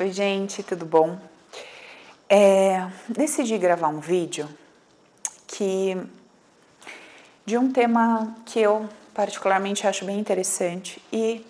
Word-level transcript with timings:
Oi, 0.00 0.12
gente, 0.12 0.62
tudo 0.62 0.86
bom? 0.86 1.18
É, 2.28 2.86
decidi 3.08 3.58
gravar 3.58 3.88
um 3.88 3.98
vídeo 3.98 4.48
que 5.44 5.96
de 7.44 7.58
um 7.58 7.72
tema 7.72 8.32
que 8.46 8.60
eu 8.60 8.88
particularmente 9.12 9.88
acho 9.88 10.04
bem 10.04 10.16
interessante 10.16 11.02
e 11.12 11.44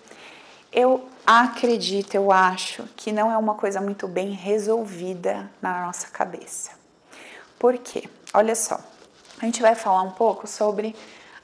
eu 0.73 1.07
acredito, 1.27 2.15
eu 2.15 2.31
acho 2.31 2.85
que 2.97 3.11
não 3.11 3.31
é 3.31 3.37
uma 3.37 3.53
coisa 3.53 3.79
muito 3.79 4.07
bem 4.07 4.31
resolvida 4.31 5.47
na 5.61 5.85
nossa 5.85 6.07
cabeça. 6.07 6.71
Por 7.59 7.77
quê? 7.77 8.09
Olha 8.33 8.55
só, 8.55 8.79
a 9.39 9.45
gente 9.45 9.61
vai 9.61 9.75
falar 9.75 10.01
um 10.01 10.11
pouco 10.13 10.47
sobre 10.47 10.95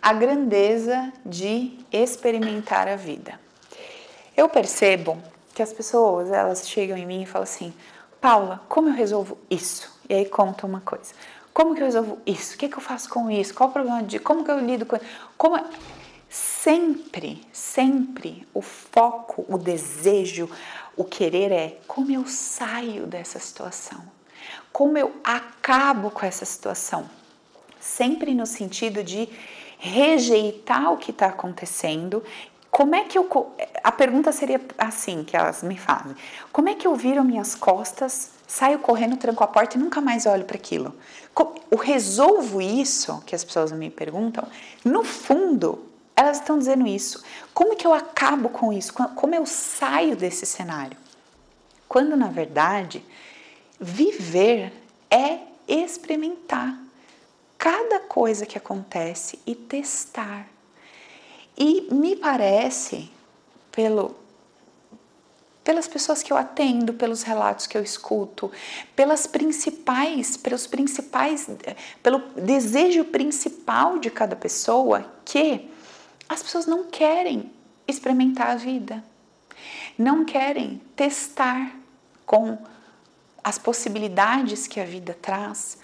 a 0.02 0.12
grandeza 0.12 1.14
de 1.24 1.78
experimentar 1.92 2.88
a 2.88 2.96
vida. 2.96 3.40
Eu 4.36 4.50
percebo 4.50 5.22
que 5.56 5.64
as 5.64 5.74
pessoas, 5.74 6.30
elas 6.32 6.68
chegam 6.68 6.96
em 6.96 7.06
mim 7.06 7.24
e 7.24 7.26
falam 7.26 7.44
assim: 7.44 7.74
"Paula, 8.22 8.62
como 8.70 8.90
eu 8.90 8.94
resolvo 8.94 9.38
isso?" 9.50 9.92
E 10.08 10.14
aí 10.14 10.26
conta 10.26 10.68
uma 10.68 10.82
coisa. 10.82 11.14
Como 11.52 11.74
que 11.74 11.82
eu 11.82 11.86
resolvo 11.86 12.20
isso? 12.26 12.56
O 12.56 12.58
que, 12.58 12.68
que 12.68 12.78
eu 12.78 12.82
faço 12.82 13.10
com 13.10 13.32
isso? 13.32 13.54
Qual 13.54 13.70
o 13.70 13.72
problema 13.72 14.04
de 14.04 14.20
como 14.20 14.44
que 14.44 14.52
eu 14.52 14.60
lido 14.60 14.86
com 14.86 15.00
como 15.38 15.58
sempre, 16.30 17.42
sempre 17.54 18.46
o 18.54 18.62
foco, 18.62 19.46
o 19.48 19.58
desejo, 19.58 20.50
o 20.98 21.06
querer 21.06 21.52
é 21.52 21.80
como 21.88 22.12
eu 22.12 22.26
saio 22.28 23.08
dessa 23.08 23.40
situação. 23.40 24.04
Como 24.72 24.98
eu 24.98 25.16
acabo 25.24 26.12
com 26.12 26.26
essa 26.26 26.44
situação. 26.44 27.10
Sempre 27.80 28.34
no 28.34 28.46
sentido 28.46 29.02
de 29.02 29.30
rejeitar 29.78 30.92
o 30.92 30.98
que 30.98 31.12
está 31.12 31.28
acontecendo 31.28 32.24
como 32.76 32.94
é 32.94 33.06
que 33.06 33.18
eu. 33.18 33.26
A 33.82 33.90
pergunta 33.90 34.34
seria 34.34 34.60
assim 34.78 35.24
que 35.24 35.38
elas 35.38 35.64
me 35.64 35.78
fazem: 35.78 36.14
como 36.52 36.68
é 36.68 36.76
que 36.76 36.86
eu 36.86 36.94
viro 36.94 37.24
minhas 37.24 37.56
costas, 37.56 38.32
saio 38.46 38.80
correndo, 38.80 39.16
tranco 39.16 39.42
a 39.46 39.48
porta 39.48 39.78
e 39.78 39.80
nunca 39.80 40.02
mais 40.02 40.26
olho 40.26 40.44
para 40.44 40.58
aquilo? 40.58 40.94
Eu 41.72 41.78
resolvo 41.78 42.62
isso 42.62 43.24
que 43.26 43.34
as 43.34 43.46
pessoas 43.46 43.72
me 43.72 43.90
perguntam. 43.90 44.46
No 44.84 45.06
fundo, 45.06 45.86
elas 46.18 46.40
estão 46.40 46.60
dizendo 46.60 46.86
isso. 46.86 47.24
Como 47.54 47.78
que 47.78 47.88
eu 47.88 47.94
acabo 47.94 48.50
com 48.50 48.74
isso? 48.74 48.92
Como 48.92 49.34
eu 49.34 49.46
saio 49.46 50.18
desse 50.18 50.46
cenário? 50.46 50.98
Quando 51.88 52.18
na 52.18 52.28
verdade, 52.28 53.06
viver 53.80 54.74
é 55.10 55.40
experimentar 55.66 56.78
cada 57.58 58.02
coisa 58.02 58.46
que 58.46 58.58
acontece 58.58 59.40
e 59.48 59.56
testar 59.56 60.46
e 61.58 61.88
me 61.94 62.16
parece, 62.16 63.10
pelo, 63.72 64.16
pelas 65.64 65.88
pessoas 65.88 66.22
que 66.22 66.32
eu 66.32 66.38
atendo, 66.38 66.94
pelos 66.94 67.24
relatos 67.24 67.66
que 67.66 67.78
eu 67.78 67.82
escuto, 67.82 68.52
pelas 68.96 69.26
principais, 69.26 70.36
pelos 70.36 70.68
principais, 70.68 71.48
pelo 72.04 72.20
desejo 72.36 73.06
principal 73.06 74.00
de 74.00 74.10
cada 74.10 74.36
pessoa, 74.36 75.12
que 75.24 75.70
as 76.28 76.44
pessoas 76.44 76.66
não 76.66 76.86
querem 76.86 77.52
experimentar 77.88 78.50
a 78.50 78.56
vida, 78.56 79.04
não 79.98 80.26
querem 80.26 80.82
testar 80.96 81.76
com 82.26 82.58
as 83.44 83.58
possibilidades 83.58 84.68
que 84.68 84.80
a 84.80 84.86
vida 84.86 85.18
traz, 85.22 85.78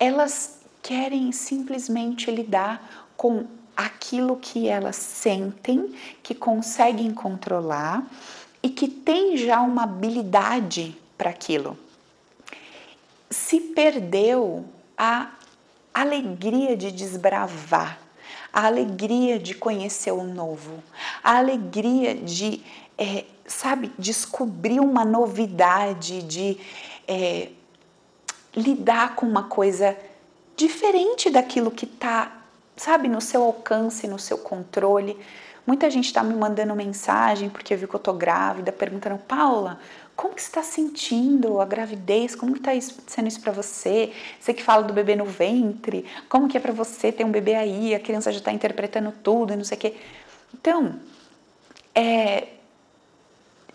elas 0.00 0.60
querem 0.82 1.30
simplesmente 1.30 2.30
lidar 2.30 3.06
com 3.16 3.46
aquilo 3.76 4.36
que 4.36 4.68
elas 4.68 4.96
sentem, 4.96 5.94
que 6.22 6.34
conseguem 6.34 7.12
controlar 7.12 8.04
e 8.62 8.68
que 8.68 8.88
tem 8.88 9.36
já 9.36 9.60
uma 9.60 9.84
habilidade 9.84 10.96
para 11.16 11.30
aquilo. 11.30 11.78
Se 13.30 13.60
perdeu 13.60 14.64
a 14.96 15.30
alegria 15.92 16.76
de 16.76 16.92
desbravar, 16.92 17.98
a 18.52 18.66
alegria 18.66 19.38
de 19.38 19.54
conhecer 19.54 20.12
o 20.12 20.24
novo, 20.24 20.82
a 21.24 21.38
alegria 21.38 22.14
de, 22.14 22.62
é, 22.98 23.24
sabe, 23.46 23.90
descobrir 23.98 24.80
uma 24.80 25.04
novidade, 25.04 26.22
de 26.22 26.58
é, 27.08 27.48
lidar 28.54 29.14
com 29.16 29.26
uma 29.26 29.44
coisa 29.44 29.96
diferente 30.56 31.30
daquilo 31.30 31.70
que 31.70 31.86
está 31.86 32.41
sabe, 32.76 33.08
no 33.08 33.20
seu 33.20 33.42
alcance, 33.42 34.06
no 34.06 34.18
seu 34.18 34.38
controle. 34.38 35.18
Muita 35.66 35.88
gente 35.90 36.06
está 36.06 36.22
me 36.22 36.34
mandando 36.34 36.74
mensagem 36.74 37.48
porque 37.48 37.76
viu 37.76 37.86
que 37.86 37.94
eu 37.94 38.00
tô 38.00 38.12
grávida, 38.12 38.72
perguntando, 38.72 39.18
Paula, 39.18 39.78
como 40.16 40.34
que 40.34 40.42
você 40.42 40.48
está 40.48 40.62
sentindo 40.62 41.60
a 41.60 41.64
gravidez? 41.64 42.34
Como 42.34 42.52
que 42.52 42.58
está 42.58 42.72
sendo 43.06 43.28
isso 43.28 43.40
para 43.40 43.52
você? 43.52 44.12
Você 44.40 44.52
que 44.52 44.62
fala 44.62 44.82
do 44.82 44.92
bebê 44.92 45.16
no 45.16 45.24
ventre, 45.24 46.04
como 46.28 46.48
que 46.48 46.56
é 46.56 46.60
para 46.60 46.72
você 46.72 47.12
ter 47.12 47.24
um 47.24 47.30
bebê 47.30 47.54
aí? 47.54 47.94
A 47.94 48.00
criança 48.00 48.32
já 48.32 48.38
está 48.38 48.52
interpretando 48.52 49.12
tudo 49.22 49.52
e 49.52 49.56
não 49.56 49.64
sei 49.64 49.78
o 49.78 49.80
quê. 49.80 49.96
Então, 50.52 50.98
é, 51.94 52.48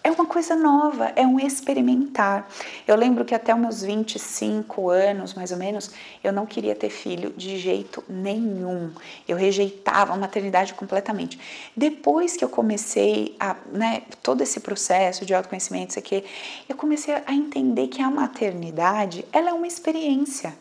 é 0.07 0.11
uma 0.11 0.25
coisa 0.25 0.55
nova, 0.55 1.11
é 1.17 1.27
um 1.27 1.37
experimentar. 1.37 2.49
Eu 2.87 2.95
lembro 2.95 3.25
que 3.25 3.35
até 3.35 3.53
os 3.53 3.59
meus 3.59 3.81
25 3.81 4.89
anos, 4.89 5.33
mais 5.33 5.51
ou 5.51 5.57
menos, 5.57 5.91
eu 6.23 6.31
não 6.31 6.45
queria 6.45 6.73
ter 6.73 6.89
filho 6.89 7.33
de 7.35 7.57
jeito 7.57 8.01
nenhum. 8.07 8.91
Eu 9.27 9.35
rejeitava 9.35 10.13
a 10.13 10.17
maternidade 10.17 10.73
completamente. 10.73 11.37
Depois 11.75 12.37
que 12.37 12.43
eu 12.43 12.47
comecei 12.47 13.35
a, 13.37 13.57
né, 13.69 14.03
todo 14.23 14.41
esse 14.41 14.61
processo 14.61 15.25
de 15.25 15.33
autoconhecimento, 15.33 15.91
isso 15.91 15.99
aqui, 15.99 16.23
eu 16.69 16.75
comecei 16.77 17.13
a 17.13 17.33
entender 17.33 17.87
que 17.87 18.01
a 18.01 18.09
maternidade, 18.09 19.25
ela 19.33 19.49
é 19.49 19.53
uma 19.53 19.67
experiência. 19.67 20.53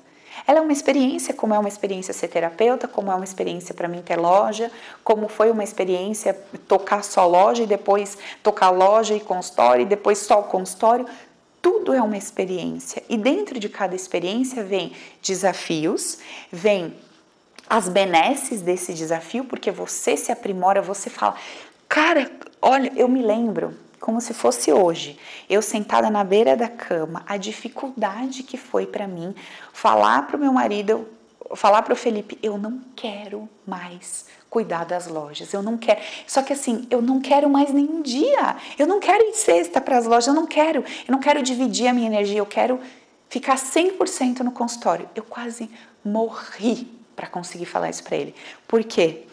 Ela 0.46 0.58
é 0.58 0.62
uma 0.62 0.72
experiência, 0.72 1.32
como 1.32 1.54
é 1.54 1.58
uma 1.58 1.68
experiência 1.68 2.12
ser 2.12 2.28
terapeuta, 2.28 2.88
como 2.88 3.10
é 3.10 3.14
uma 3.14 3.24
experiência 3.24 3.74
para 3.74 3.86
mim 3.86 4.02
ter 4.02 4.16
loja, 4.16 4.70
como 5.04 5.28
foi 5.28 5.50
uma 5.50 5.62
experiência 5.62 6.34
tocar 6.66 7.04
só 7.04 7.26
loja 7.26 7.62
e 7.62 7.66
depois 7.66 8.18
tocar 8.42 8.70
loja 8.70 9.14
e 9.14 9.20
consultório 9.20 9.82
e 9.82 9.86
depois 9.86 10.18
só 10.18 10.40
o 10.40 10.44
consultório. 10.44 11.06
Tudo 11.62 11.92
é 11.92 12.02
uma 12.02 12.16
experiência 12.16 13.02
e 13.08 13.16
dentro 13.16 13.58
de 13.58 13.68
cada 13.68 13.94
experiência 13.94 14.62
vem 14.62 14.92
desafios, 15.22 16.18
vem 16.50 16.94
as 17.68 17.88
benesses 17.88 18.62
desse 18.62 18.94
desafio, 18.94 19.44
porque 19.44 19.70
você 19.70 20.16
se 20.16 20.30
aprimora, 20.30 20.80
você 20.80 21.10
fala, 21.10 21.34
cara, 21.88 22.30
olha, 22.62 22.92
eu 22.96 23.08
me 23.08 23.22
lembro 23.22 23.74
como 24.00 24.20
se 24.20 24.34
fosse 24.34 24.72
hoje, 24.72 25.18
eu 25.48 25.60
sentada 25.62 26.10
na 26.10 26.22
beira 26.22 26.56
da 26.56 26.68
cama, 26.68 27.24
a 27.26 27.36
dificuldade 27.36 28.42
que 28.42 28.56
foi 28.56 28.86
para 28.86 29.06
mim 29.06 29.34
falar 29.72 30.26
para 30.26 30.36
o 30.36 30.40
meu 30.40 30.52
marido, 30.52 31.06
falar 31.54 31.82
para 31.82 31.92
o 31.92 31.96
Felipe, 31.96 32.38
eu 32.42 32.58
não 32.58 32.80
quero 32.94 33.48
mais 33.66 34.26
cuidar 34.48 34.84
das 34.84 35.06
lojas, 35.06 35.52
eu 35.52 35.62
não 35.62 35.76
quero. 35.76 36.00
Só 36.26 36.42
que 36.42 36.52
assim, 36.52 36.86
eu 36.90 37.02
não 37.02 37.20
quero 37.20 37.48
mais 37.48 37.72
nenhum 37.72 38.00
dia. 38.00 38.56
Eu 38.78 38.86
não 38.86 38.98
quero 38.98 39.22
ir 39.24 39.34
sexta 39.34 39.80
para 39.80 39.98
as 39.98 40.06
lojas, 40.06 40.28
eu 40.28 40.34
não 40.34 40.46
quero. 40.46 40.80
Eu 40.80 41.12
não 41.12 41.18
quero 41.18 41.42
dividir 41.42 41.88
a 41.88 41.92
minha 41.92 42.06
energia, 42.06 42.38
eu 42.38 42.46
quero 42.46 42.80
ficar 43.28 43.56
100% 43.56 44.40
no 44.40 44.52
consultório. 44.52 45.08
Eu 45.14 45.24
quase 45.24 45.70
morri 46.04 46.88
para 47.14 47.26
conseguir 47.26 47.66
falar 47.66 47.90
isso 47.90 48.02
para 48.02 48.16
ele. 48.16 48.34
Por 48.66 48.82
quê? 48.84 49.24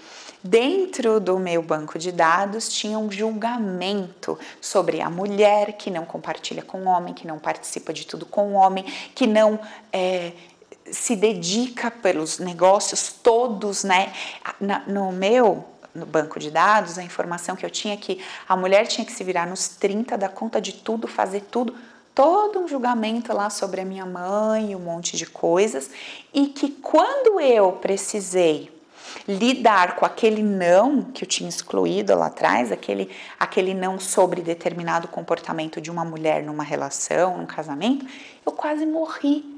Dentro 0.44 1.22
do 1.22 1.40
meu 1.40 1.62
banco 1.62 1.98
de 1.98 2.12
dados 2.12 2.68
tinha 2.68 3.00
um 3.00 3.10
julgamento 3.10 4.38
sobre 4.60 5.00
a 5.00 5.10
mulher 5.10 5.74
que 5.78 5.90
não 5.90 6.06
compartilha 6.06 6.62
com 6.62 6.80
o 6.80 6.86
homem, 6.86 7.14
que 7.14 7.26
não 7.26 7.40
participa 7.40 7.94
de 7.94 8.06
tudo 8.06 8.26
com 8.26 8.50
o 8.50 8.54
homem, 8.56 8.84
que 9.16 9.26
não 9.26 9.58
é, 9.92 10.34
se 10.92 11.16
dedica 11.16 11.90
pelos 11.90 12.40
negócios 12.40 13.14
todos, 13.24 13.86
né? 13.86 14.12
no 14.86 15.14
meu 15.14 15.64
no 15.96 16.08
banco 16.08 16.40
de 16.40 16.50
dados, 16.50 16.98
a 16.98 17.04
informação 17.04 17.56
que 17.56 17.64
eu 17.64 17.70
tinha 17.70 17.94
é 17.94 17.98
que 17.98 18.20
a 18.50 18.58
mulher 18.58 18.88
tinha 18.88 19.06
que 19.06 19.12
se 19.12 19.24
virar 19.24 19.46
nos 19.46 19.70
30, 19.70 20.18
dar 20.18 20.30
conta 20.30 20.60
de 20.60 20.74
tudo, 20.74 21.08
fazer 21.08 21.42
tudo, 21.52 21.76
todo 22.16 22.60
um 22.60 22.68
julgamento 22.68 23.32
lá 23.32 23.50
sobre 23.52 23.80
a 23.80 23.86
minha 23.86 24.06
mãe, 24.06 24.76
um 24.76 24.80
monte 24.80 25.16
de 25.16 25.28
coisas, 25.28 25.92
e 26.34 26.48
que 26.48 26.70
quando 26.70 27.40
eu 27.40 27.74
precisei 27.74 28.73
lidar 29.28 29.96
com 29.96 30.06
aquele 30.06 30.44
não 30.44 31.04
que 31.04 31.24
eu 31.24 31.28
tinha 31.28 31.50
excluído 31.50 32.16
lá 32.16 32.28
atrás, 32.28 32.72
aquele, 32.72 33.10
aquele 33.40 33.74
não 33.74 34.00
sobre 34.00 34.42
determinado 34.42 35.08
comportamento 35.08 35.80
de 35.80 35.90
uma 35.90 36.04
mulher 36.04 36.44
numa 36.44 36.64
relação, 36.64 37.38
num 37.38 37.46
casamento, 37.46 38.06
eu 38.46 38.52
quase 38.52 38.86
morri. 38.86 39.54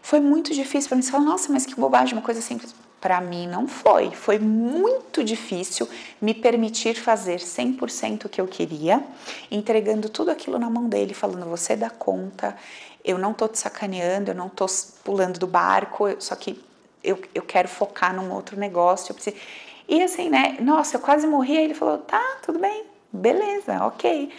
Foi 0.00 0.20
muito 0.20 0.54
difícil 0.54 0.88
para 0.88 0.96
mim. 0.96 1.02
Você 1.02 1.10
fala, 1.10 1.24
nossa, 1.24 1.52
mas 1.52 1.66
que 1.66 1.74
bobagem, 1.74 2.14
uma 2.14 2.22
coisa 2.22 2.40
simples. 2.40 2.74
Para 3.00 3.20
mim 3.20 3.46
não 3.46 3.68
foi. 3.68 4.10
Foi 4.12 4.38
muito 4.38 5.22
difícil 5.22 5.88
me 6.20 6.32
permitir 6.32 6.94
fazer 6.94 7.38
100% 7.38 8.24
o 8.24 8.28
que 8.28 8.40
eu 8.40 8.46
queria, 8.46 9.04
entregando 9.50 10.08
tudo 10.08 10.30
aquilo 10.30 10.58
na 10.58 10.70
mão 10.70 10.88
dele, 10.88 11.12
falando: 11.12 11.44
você 11.46 11.76
dá 11.76 11.90
conta, 11.90 12.56
eu 13.04 13.18
não 13.18 13.34
tô 13.34 13.46
te 13.46 13.58
sacaneando, 13.58 14.30
eu 14.30 14.34
não 14.34 14.48
tô 14.48 14.66
pulando 15.04 15.38
do 15.38 15.46
barco, 15.46 16.06
só 16.18 16.34
que 16.34 16.58
eu, 17.06 17.18
eu 17.34 17.42
quero 17.42 17.68
focar 17.68 18.14
num 18.14 18.32
outro 18.32 18.58
negócio. 18.58 19.14
Preciso... 19.14 19.36
E 19.88 20.02
assim, 20.02 20.28
né? 20.28 20.56
Nossa, 20.60 20.96
eu 20.96 21.00
quase 21.00 21.26
morri. 21.26 21.56
Aí 21.56 21.64
ele 21.64 21.74
falou: 21.74 21.98
tá, 21.98 22.22
tudo 22.42 22.58
bem, 22.58 22.84
beleza, 23.12 23.84
ok. 23.84 24.32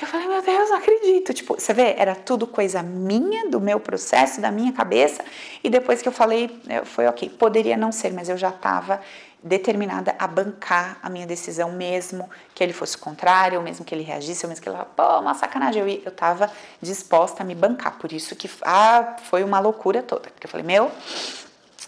Eu 0.00 0.06
falei, 0.06 0.26
meu 0.26 0.42
Deus, 0.42 0.70
não 0.70 0.78
acredito. 0.78 1.34
Tipo, 1.34 1.54
você 1.54 1.72
vê, 1.72 1.94
era 1.98 2.14
tudo 2.14 2.46
coisa 2.46 2.82
minha, 2.82 3.48
do 3.48 3.60
meu 3.60 3.78
processo, 3.78 4.40
da 4.40 4.50
minha 4.50 4.72
cabeça. 4.72 5.22
E 5.62 5.68
depois 5.68 6.00
que 6.00 6.08
eu 6.08 6.12
falei, 6.12 6.50
foi 6.84 7.06
ok. 7.06 7.28
Poderia 7.28 7.76
não 7.76 7.92
ser, 7.92 8.12
mas 8.12 8.28
eu 8.28 8.36
já 8.36 8.48
estava 8.48 9.00
determinada 9.42 10.14
a 10.18 10.26
bancar 10.26 10.98
a 11.02 11.10
minha 11.10 11.26
decisão, 11.26 11.72
mesmo 11.72 12.30
que 12.54 12.62
ele 12.62 12.72
fosse 12.72 12.96
contrário, 12.96 13.58
ou 13.58 13.64
mesmo 13.64 13.84
que 13.84 13.94
ele 13.94 14.02
reagisse, 14.02 14.46
ou 14.46 14.48
mesmo 14.48 14.62
que 14.62 14.68
ele 14.68 14.76
falasse, 14.76 14.94
pô, 14.96 15.20
uma 15.20 15.34
sacanagem. 15.34 15.82
Eu, 15.82 16.02
eu 16.06 16.10
tava 16.10 16.50
disposta 16.80 17.42
a 17.42 17.46
me 17.46 17.54
bancar. 17.54 17.98
Por 17.98 18.12
isso 18.12 18.34
que 18.34 18.50
ah, 18.62 19.16
foi 19.24 19.44
uma 19.44 19.60
loucura 19.60 20.02
toda. 20.02 20.30
Porque 20.30 20.46
eu 20.46 20.50
falei, 20.50 20.66
meu, 20.66 20.90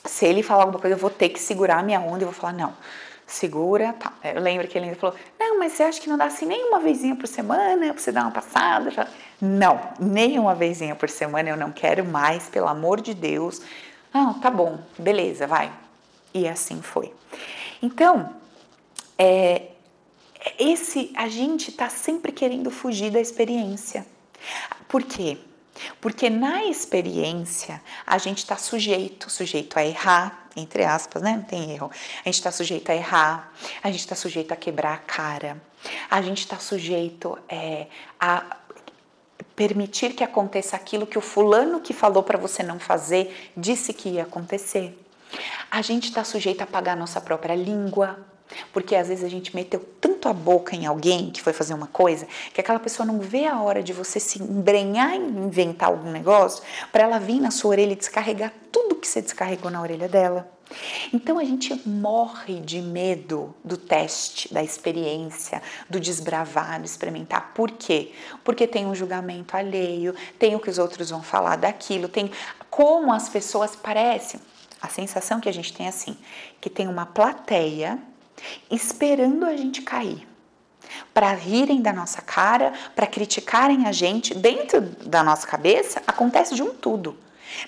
se 0.05 0.27
ele 0.27 0.43
falar 0.43 0.63
alguma 0.63 0.81
coisa, 0.81 0.97
eu 0.97 1.01
vou 1.01 1.11
ter 1.11 1.31
que 1.31 1.39
segurar 1.39 1.79
a 1.79 1.83
minha 1.83 2.01
onda 2.01 2.23
e 2.23 2.25
vou 2.25 2.35
falar, 2.35 2.53
não 2.53 2.75
segura, 3.27 3.93
tá. 3.95 4.13
Eu 4.23 4.41
lembro 4.41 4.67
que 4.69 4.77
ele 4.77 4.87
ainda 4.87 4.99
falou, 4.99 5.17
não, 5.39 5.59
mas 5.59 5.73
você 5.73 5.83
acha 5.83 6.01
que 6.01 6.09
não 6.09 6.17
dá 6.17 6.27
assim 6.27 6.47
nem 6.47 6.65
uma 6.65 6.81
vezinha 6.81 7.17
por 7.17 7.27
semana 7.27 7.93
pra 7.93 8.03
você 8.03 8.13
dar 8.13 8.23
uma 8.23 8.31
passada? 8.31 9.09
Não, 9.41 9.81
nem 9.99 10.39
uma 10.39 10.55
vezinha 10.55 10.95
por 10.95 11.09
semana 11.09 11.49
eu 11.49 11.57
não 11.57 11.73
quero 11.73 12.05
mais, 12.05 12.49
pelo 12.49 12.69
amor 12.69 13.01
de 13.01 13.15
Deus. 13.15 13.61
Não, 14.13 14.35
tá 14.35 14.51
bom, 14.51 14.79
beleza, 14.99 15.47
vai. 15.47 15.73
E 16.33 16.47
assim 16.47 16.83
foi. 16.83 17.13
Então, 17.83 18.31
é, 19.19 19.69
esse 20.59 21.13
a 21.17 21.29
gente 21.29 21.73
tá 21.73 21.89
sempre 21.89 22.33
querendo 22.33 22.71
fugir 22.71 23.11
da 23.11 23.21
experiência. 23.21 24.07
Por 24.89 25.03
quê? 25.03 25.39
Porque 26.01 26.31
na 26.31 26.65
experiência 26.65 27.83
a 28.07 28.19
gente 28.19 28.39
está 28.39 28.57
sujeito, 28.57 29.31
sujeito 29.31 29.77
a 29.79 29.85
errar, 29.85 30.49
entre 30.57 30.85
aspas, 30.85 31.23
né? 31.23 31.37
Não 31.37 31.43
tem 31.43 31.73
erro. 31.73 31.91
A 32.25 32.29
gente 32.29 32.35
está 32.35 32.53
sujeito 32.53 32.91
a 32.91 32.95
errar, 32.95 33.53
a 33.83 33.91
gente 33.91 34.01
está 34.01 34.15
sujeito 34.15 34.53
a 34.53 34.57
quebrar 34.57 34.95
a 34.95 34.99
cara, 34.99 35.61
a 36.11 36.23
gente 36.23 36.39
está 36.39 36.59
sujeito 36.59 37.39
é, 37.49 37.87
a 38.21 38.59
permitir 39.57 40.15
que 40.15 40.25
aconteça 40.25 40.77
aquilo 40.77 41.07
que 41.07 41.19
o 41.19 41.21
fulano 41.21 41.81
que 41.81 41.93
falou 41.93 42.23
para 42.23 42.39
você 42.39 42.63
não 42.63 42.79
fazer 42.79 43.53
disse 43.57 43.93
que 43.93 44.09
ia 44.09 44.23
acontecer. 44.23 44.99
A 45.71 45.83
gente 45.83 46.09
está 46.09 46.25
sujeito 46.25 46.63
a 46.63 46.67
pagar 46.67 46.97
nossa 46.97 47.21
própria 47.21 47.55
língua, 47.55 48.19
porque 48.73 48.95
às 48.97 49.09
vezes 49.09 49.25
a 49.25 49.29
gente 49.29 49.55
meteu 49.55 49.85
tanto 50.01 50.29
a 50.29 50.33
boca 50.33 50.75
em 50.75 50.87
alguém 50.87 51.31
que 51.31 51.43
foi 51.43 51.53
fazer 51.53 51.75
uma 51.75 51.87
coisa 51.87 52.27
que 52.53 52.61
aquela 52.61 52.79
pessoa 52.79 53.07
não 53.07 53.21
vê 53.21 53.47
a 53.47 53.61
hora 53.61 53.83
de 53.83 53.93
você 53.93 54.19
se 54.19 54.43
embrenhar 54.43 55.15
em 55.15 55.27
inventar 55.27 55.89
algum 55.89 56.11
negócio 56.11 56.63
para 56.93 57.05
ela 57.05 57.19
vir 57.19 57.41
na 57.41 57.51
sua 57.51 57.71
orelha 57.71 57.93
e 57.93 57.97
descarregar 57.97 58.53
tudo 58.71 58.97
que 58.97 59.07
você 59.07 59.21
descarregou 59.21 59.71
na 59.71 59.81
orelha 59.81 60.09
dela. 60.09 60.55
Então 61.13 61.39
a 61.39 61.45
gente 61.45 61.81
morre 61.87 62.61
de 62.61 62.81
medo 62.81 63.55
do 63.63 63.77
teste, 63.77 64.53
da 64.53 64.63
experiência, 64.63 65.63
do 65.89 66.01
desbravar, 66.01 66.81
do 66.81 66.87
experimentar. 66.87 67.53
Por 67.55 67.71
quê? 67.71 68.13
Porque 68.43 68.67
tem 68.67 68.87
um 68.87 68.95
julgamento 68.95 69.57
alheio, 69.57 70.15
tem 70.39 70.55
o 70.55 70.61
que 70.61 70.71
os 70.71 70.79
outros 70.79 71.11
vão 71.11 71.23
falar 71.23 71.57
daquilo, 71.57 72.09
tem 72.09 72.31
como 72.71 73.13
as 73.13 73.29
pessoas 73.29 73.77
parecem. 73.77 74.41
A 74.81 74.89
sensação 74.89 75.41
que 75.41 75.49
a 75.49 75.53
gente 75.53 75.73
tem 75.73 75.87
é 75.87 75.89
assim, 75.89 76.17
que 76.61 76.69
tem 76.69 76.89
uma 76.89 77.07
plateia 77.07 77.99
esperando 78.71 79.45
a 79.45 79.57
gente 79.57 79.83
cair, 79.83 80.27
para 81.13 81.33
rirem 81.33 81.81
da 81.81 81.93
nossa 81.93 82.21
cara, 82.21 82.73
para 82.95 83.07
criticarem 83.07 83.87
a 83.87 83.93
gente. 83.93 84.35
Dentro 84.35 84.81
da 84.81 85.23
nossa 85.23 85.47
cabeça 85.47 86.03
acontece 86.07 86.55
de 86.55 86.63
um 86.63 86.75
tudo. 86.75 87.17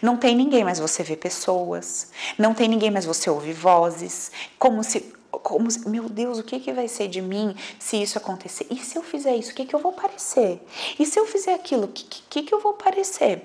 Não 0.02 0.16
tem 0.16 0.34
ninguém, 0.34 0.64
mas 0.64 0.78
você 0.78 1.02
vê 1.02 1.16
pessoas. 1.16 2.10
Não 2.38 2.54
tem 2.54 2.68
ninguém, 2.68 2.90
mas 2.90 3.04
você 3.04 3.30
ouve 3.30 3.52
vozes. 3.52 4.30
Como 4.58 4.82
se, 4.82 5.12
como 5.30 5.70
se, 5.70 5.88
meu 5.88 6.08
Deus, 6.08 6.38
o 6.38 6.42
que, 6.42 6.58
que 6.58 6.72
vai 6.72 6.88
ser 6.88 7.08
de 7.08 7.22
mim 7.22 7.54
se 7.78 8.00
isso 8.00 8.18
acontecer? 8.18 8.66
E 8.70 8.76
se 8.78 8.98
eu 8.98 9.02
fizer 9.02 9.36
isso, 9.36 9.52
o 9.52 9.54
que, 9.54 9.64
que 9.64 9.74
eu 9.74 9.80
vou 9.80 9.92
parecer? 9.92 10.60
E 10.98 11.06
se 11.06 11.18
eu 11.18 11.26
fizer 11.26 11.54
aquilo, 11.54 11.84
o 11.84 11.88
que, 11.88 12.04
que, 12.28 12.42
que 12.42 12.54
eu 12.54 12.60
vou 12.60 12.74
parecer? 12.74 13.42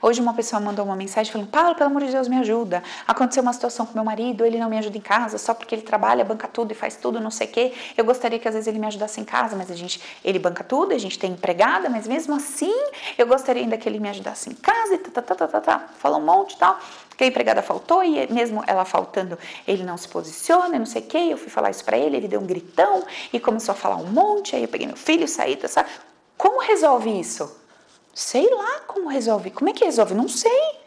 Hoje 0.00 0.20
uma 0.20 0.32
pessoa 0.34 0.60
mandou 0.60 0.84
uma 0.84 0.96
mensagem 0.96 1.32
falando: 1.32 1.48
Paulo, 1.48 1.74
pelo 1.74 1.90
amor 1.90 2.04
de 2.04 2.12
Deus, 2.12 2.28
me 2.28 2.38
ajuda. 2.38 2.82
Aconteceu 3.06 3.42
uma 3.42 3.52
situação 3.52 3.84
com 3.84 3.94
meu 3.94 4.04
marido, 4.04 4.44
ele 4.44 4.58
não 4.58 4.70
me 4.70 4.78
ajuda 4.78 4.96
em 4.96 5.00
casa 5.00 5.38
só 5.38 5.54
porque 5.54 5.74
ele 5.74 5.82
trabalha, 5.82 6.24
banca 6.24 6.46
tudo 6.48 6.72
e 6.72 6.74
faz 6.74 6.96
tudo, 6.96 7.20
não 7.20 7.30
sei 7.30 7.46
o 7.46 7.50
quê. 7.50 7.72
Eu 7.96 8.04
gostaria 8.04 8.38
que 8.38 8.46
às 8.46 8.54
vezes 8.54 8.66
ele 8.66 8.78
me 8.78 8.86
ajudasse 8.86 9.20
em 9.20 9.24
casa, 9.24 9.56
mas 9.56 9.70
a 9.70 9.74
gente, 9.74 10.00
ele 10.24 10.38
banca 10.38 10.62
tudo, 10.62 10.94
a 10.94 10.98
gente 10.98 11.18
tem 11.18 11.32
empregada, 11.32 11.88
mas 11.88 12.06
mesmo 12.06 12.34
assim 12.34 12.74
eu 13.16 13.26
gostaria 13.26 13.62
ainda 13.62 13.76
que 13.76 13.88
ele 13.88 13.98
me 13.98 14.08
ajudasse 14.08 14.50
em 14.50 14.54
casa 14.54 14.94
e 14.94 14.98
tá, 14.98 15.22
tá, 15.22 15.34
tá, 15.34 15.48
tá, 15.48 15.60
tá. 15.60 15.88
Falou 15.98 16.20
um 16.20 16.24
monte 16.24 16.52
e 16.52 16.58
tal. 16.58 16.78
Que 17.16 17.24
a 17.24 17.26
empregada 17.26 17.60
faltou 17.62 18.04
e 18.04 18.32
mesmo 18.32 18.62
ela 18.64 18.84
faltando, 18.84 19.36
ele 19.66 19.82
não 19.82 19.96
se 19.96 20.06
posiciona, 20.06 20.78
não 20.78 20.86
sei 20.86 21.02
o 21.02 21.06
quê. 21.06 21.18
Eu 21.30 21.36
fui 21.36 21.50
falar 21.50 21.70
isso 21.70 21.84
para 21.84 21.98
ele, 21.98 22.16
ele 22.16 22.28
deu 22.28 22.40
um 22.40 22.46
gritão 22.46 23.04
e 23.32 23.40
começou 23.40 23.72
a 23.72 23.76
falar 23.76 23.96
um 23.96 24.06
monte. 24.06 24.54
Aí 24.54 24.62
eu 24.62 24.68
peguei 24.68 24.86
meu 24.86 24.96
filho, 24.96 25.26
saí, 25.26 25.56
tá, 25.56 25.66
sabe? 25.66 25.88
Como 26.36 26.60
resolve 26.60 27.10
isso? 27.18 27.67
Sei 28.14 28.48
lá 28.50 28.80
como 28.80 29.08
resolve. 29.08 29.50
Como 29.50 29.70
é 29.70 29.72
que 29.72 29.84
resolve? 29.84 30.14
Não 30.14 30.28
sei. 30.28 30.78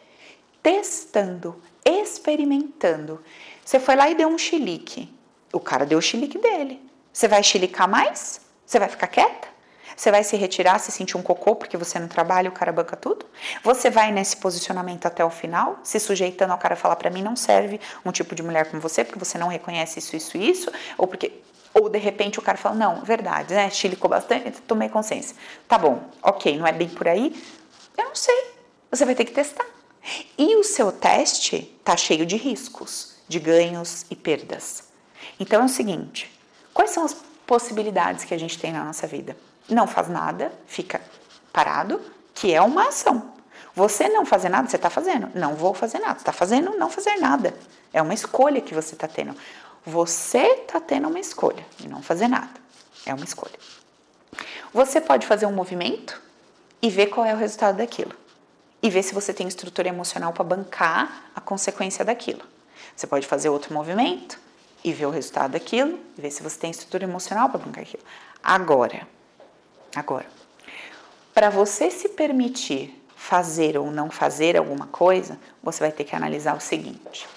Testando, 0.62 1.60
experimentando. 1.84 3.22
Você 3.64 3.80
foi 3.80 3.96
lá 3.96 4.10
e 4.10 4.14
deu 4.14 4.28
um 4.28 4.38
chilique. 4.38 5.12
O 5.52 5.60
cara 5.60 5.84
deu 5.84 5.98
o 5.98 6.02
chilique 6.02 6.38
dele. 6.38 6.80
Você 7.12 7.28
vai 7.28 7.42
chilicar 7.42 7.88
mais? 7.88 8.40
Você 8.64 8.78
vai 8.78 8.88
ficar 8.88 9.06
quieta? 9.06 9.52
Você 9.96 10.10
vai 10.10 10.24
se 10.24 10.36
retirar, 10.36 10.78
se 10.78 10.90
sentir 10.90 11.16
um 11.16 11.22
cocô 11.22 11.54
porque 11.54 11.76
você 11.76 11.98
não 11.98 12.08
trabalha 12.08 12.48
o 12.48 12.52
cara 12.52 12.72
banca 12.72 12.96
tudo? 12.96 13.26
Você 13.62 13.90
vai 13.90 14.10
nesse 14.10 14.36
posicionamento 14.36 15.06
até 15.06 15.24
o 15.24 15.30
final, 15.30 15.78
se 15.82 16.00
sujeitando 16.00 16.52
ao 16.52 16.58
cara 16.58 16.74
falar 16.74 16.96
para 16.96 17.10
mim 17.10 17.22
não 17.22 17.36
serve 17.36 17.80
um 18.04 18.10
tipo 18.10 18.34
de 18.34 18.42
mulher 18.42 18.70
como 18.70 18.80
você 18.80 19.04
porque 19.04 19.18
você 19.18 19.38
não 19.38 19.48
reconhece 19.48 19.98
isso, 19.98 20.16
isso, 20.16 20.36
isso, 20.36 20.72
ou 20.96 21.06
porque 21.06 21.32
ou 21.74 21.88
de 21.88 21.98
repente 21.98 22.38
o 22.38 22.42
cara 22.42 22.58
fala, 22.58 22.74
não, 22.74 23.02
verdade, 23.02 23.54
né? 23.54 23.70
Chilicou 23.70 24.08
bastante, 24.08 24.60
tomei 24.62 24.88
consciência. 24.88 25.36
Tá 25.66 25.78
bom, 25.78 26.02
ok, 26.22 26.58
não 26.58 26.66
é 26.66 26.72
bem 26.72 26.88
por 26.88 27.08
aí? 27.08 27.34
Eu 27.96 28.04
não 28.04 28.14
sei. 28.14 28.52
Você 28.90 29.04
vai 29.04 29.14
ter 29.14 29.24
que 29.24 29.32
testar. 29.32 29.64
E 30.36 30.56
o 30.56 30.64
seu 30.64 30.92
teste 30.92 31.78
tá 31.84 31.96
cheio 31.96 32.26
de 32.26 32.36
riscos, 32.36 33.16
de 33.28 33.38
ganhos 33.38 34.04
e 34.10 34.16
perdas. 34.16 34.84
Então 35.38 35.62
é 35.62 35.64
o 35.64 35.68
seguinte: 35.68 36.30
quais 36.74 36.90
são 36.90 37.04
as 37.04 37.14
possibilidades 37.46 38.24
que 38.24 38.34
a 38.34 38.38
gente 38.38 38.58
tem 38.58 38.72
na 38.72 38.84
nossa 38.84 39.06
vida? 39.06 39.36
Não 39.68 39.86
faz 39.86 40.08
nada, 40.08 40.52
fica 40.66 41.00
parado, 41.52 42.00
que 42.34 42.52
é 42.52 42.60
uma 42.60 42.88
ação. 42.88 43.32
Você 43.74 44.08
não 44.08 44.26
fazer 44.26 44.48
nada, 44.48 44.68
você 44.68 44.76
está 44.76 44.90
fazendo. 44.90 45.30
Não 45.34 45.54
vou 45.54 45.72
fazer 45.72 45.98
nada. 45.98 46.18
Está 46.18 46.32
fazendo 46.32 46.76
não 46.76 46.90
fazer 46.90 47.16
nada. 47.16 47.54
É 47.92 48.02
uma 48.02 48.12
escolha 48.12 48.60
que 48.60 48.74
você 48.74 48.94
está 48.94 49.08
tendo. 49.08 49.34
Você 49.84 50.38
está 50.38 50.80
tendo 50.80 51.08
uma 51.08 51.18
escolha 51.18 51.66
de 51.76 51.88
não 51.88 52.02
fazer 52.02 52.28
nada. 52.28 52.60
É 53.04 53.12
uma 53.12 53.24
escolha. 53.24 53.58
Você 54.72 55.00
pode 55.00 55.26
fazer 55.26 55.46
um 55.46 55.52
movimento 55.52 56.20
e 56.80 56.88
ver 56.88 57.06
qual 57.08 57.26
é 57.26 57.34
o 57.34 57.36
resultado 57.36 57.76
daquilo. 57.76 58.12
E 58.82 58.88
ver 58.90 59.02
se 59.02 59.14
você 59.14 59.32
tem 59.32 59.46
estrutura 59.46 59.88
emocional 59.88 60.32
para 60.32 60.44
bancar 60.44 61.30
a 61.34 61.40
consequência 61.40 62.04
daquilo. 62.04 62.42
Você 62.96 63.06
pode 63.06 63.26
fazer 63.26 63.48
outro 63.48 63.74
movimento 63.74 64.38
e 64.84 64.92
ver 64.92 65.06
o 65.06 65.10
resultado 65.10 65.52
daquilo 65.52 65.98
e 66.16 66.20
ver 66.20 66.30
se 66.30 66.42
você 66.42 66.58
tem 66.58 66.70
estrutura 66.70 67.04
emocional 67.04 67.48
para 67.48 67.58
bancar 67.58 67.82
aquilo. 67.82 68.02
Agora, 68.42 69.06
agora, 69.94 70.26
para 71.34 71.50
você 71.50 71.90
se 71.90 72.08
permitir 72.08 73.00
fazer 73.16 73.78
ou 73.78 73.90
não 73.90 74.10
fazer 74.10 74.56
alguma 74.56 74.86
coisa, 74.86 75.38
você 75.62 75.80
vai 75.80 75.92
ter 75.92 76.04
que 76.04 76.16
analisar 76.16 76.56
o 76.56 76.60
seguinte. 76.60 77.28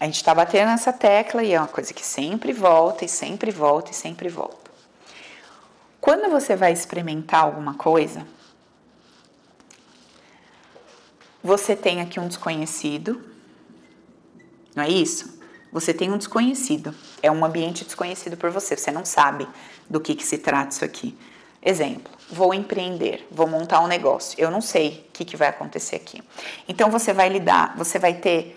A 0.00 0.04
gente 0.04 0.16
está 0.16 0.34
batendo 0.34 0.66
nessa 0.66 0.92
tecla 0.92 1.42
e 1.42 1.52
é 1.52 1.58
uma 1.58 1.66
coisa 1.66 1.92
que 1.92 2.04
sempre 2.04 2.52
volta 2.52 3.04
e 3.04 3.08
sempre 3.08 3.50
volta 3.50 3.90
e 3.90 3.94
sempre 3.94 4.28
volta. 4.28 4.70
Quando 6.00 6.30
você 6.30 6.54
vai 6.54 6.72
experimentar 6.72 7.42
alguma 7.42 7.74
coisa, 7.74 8.24
você 11.42 11.74
tem 11.74 12.00
aqui 12.00 12.20
um 12.20 12.28
desconhecido, 12.28 13.20
não 14.74 14.84
é 14.84 14.88
isso? 14.88 15.38
Você 15.72 15.92
tem 15.92 16.10
um 16.10 16.16
desconhecido, 16.16 16.94
é 17.20 17.30
um 17.30 17.44
ambiente 17.44 17.84
desconhecido 17.84 18.36
por 18.36 18.50
você, 18.50 18.76
você 18.76 18.90
não 18.90 19.04
sabe 19.04 19.48
do 19.90 20.00
que, 20.00 20.14
que 20.14 20.24
se 20.24 20.38
trata 20.38 20.70
isso 20.70 20.84
aqui. 20.84 21.18
Exemplo, 21.60 22.12
vou 22.30 22.54
empreender, 22.54 23.26
vou 23.30 23.48
montar 23.48 23.80
um 23.80 23.88
negócio, 23.88 24.40
eu 24.40 24.50
não 24.50 24.60
sei 24.60 25.04
o 25.08 25.12
que, 25.12 25.24
que 25.24 25.36
vai 25.36 25.48
acontecer 25.48 25.96
aqui. 25.96 26.22
Então 26.68 26.90
você 26.90 27.12
vai 27.12 27.28
lidar, 27.28 27.76
você 27.76 27.98
vai 27.98 28.14
ter 28.14 28.56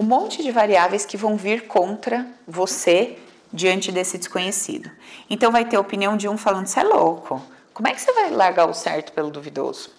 um 0.00 0.04
monte 0.04 0.42
de 0.42 0.50
variáveis 0.50 1.04
que 1.04 1.18
vão 1.18 1.36
vir 1.36 1.66
contra 1.66 2.26
você 2.48 3.18
diante 3.52 3.92
desse 3.92 4.16
desconhecido. 4.16 4.90
Então 5.28 5.52
vai 5.52 5.66
ter 5.66 5.76
a 5.76 5.80
opinião 5.80 6.16
de 6.16 6.26
um 6.26 6.38
falando: 6.38 6.66
"Você 6.66 6.80
é 6.80 6.84
louco. 6.84 7.42
Como 7.74 7.86
é 7.86 7.92
que 7.92 8.00
você 8.00 8.10
vai 8.14 8.30
largar 8.30 8.66
o 8.66 8.72
certo 8.72 9.12
pelo 9.12 9.30
duvidoso?" 9.30 9.90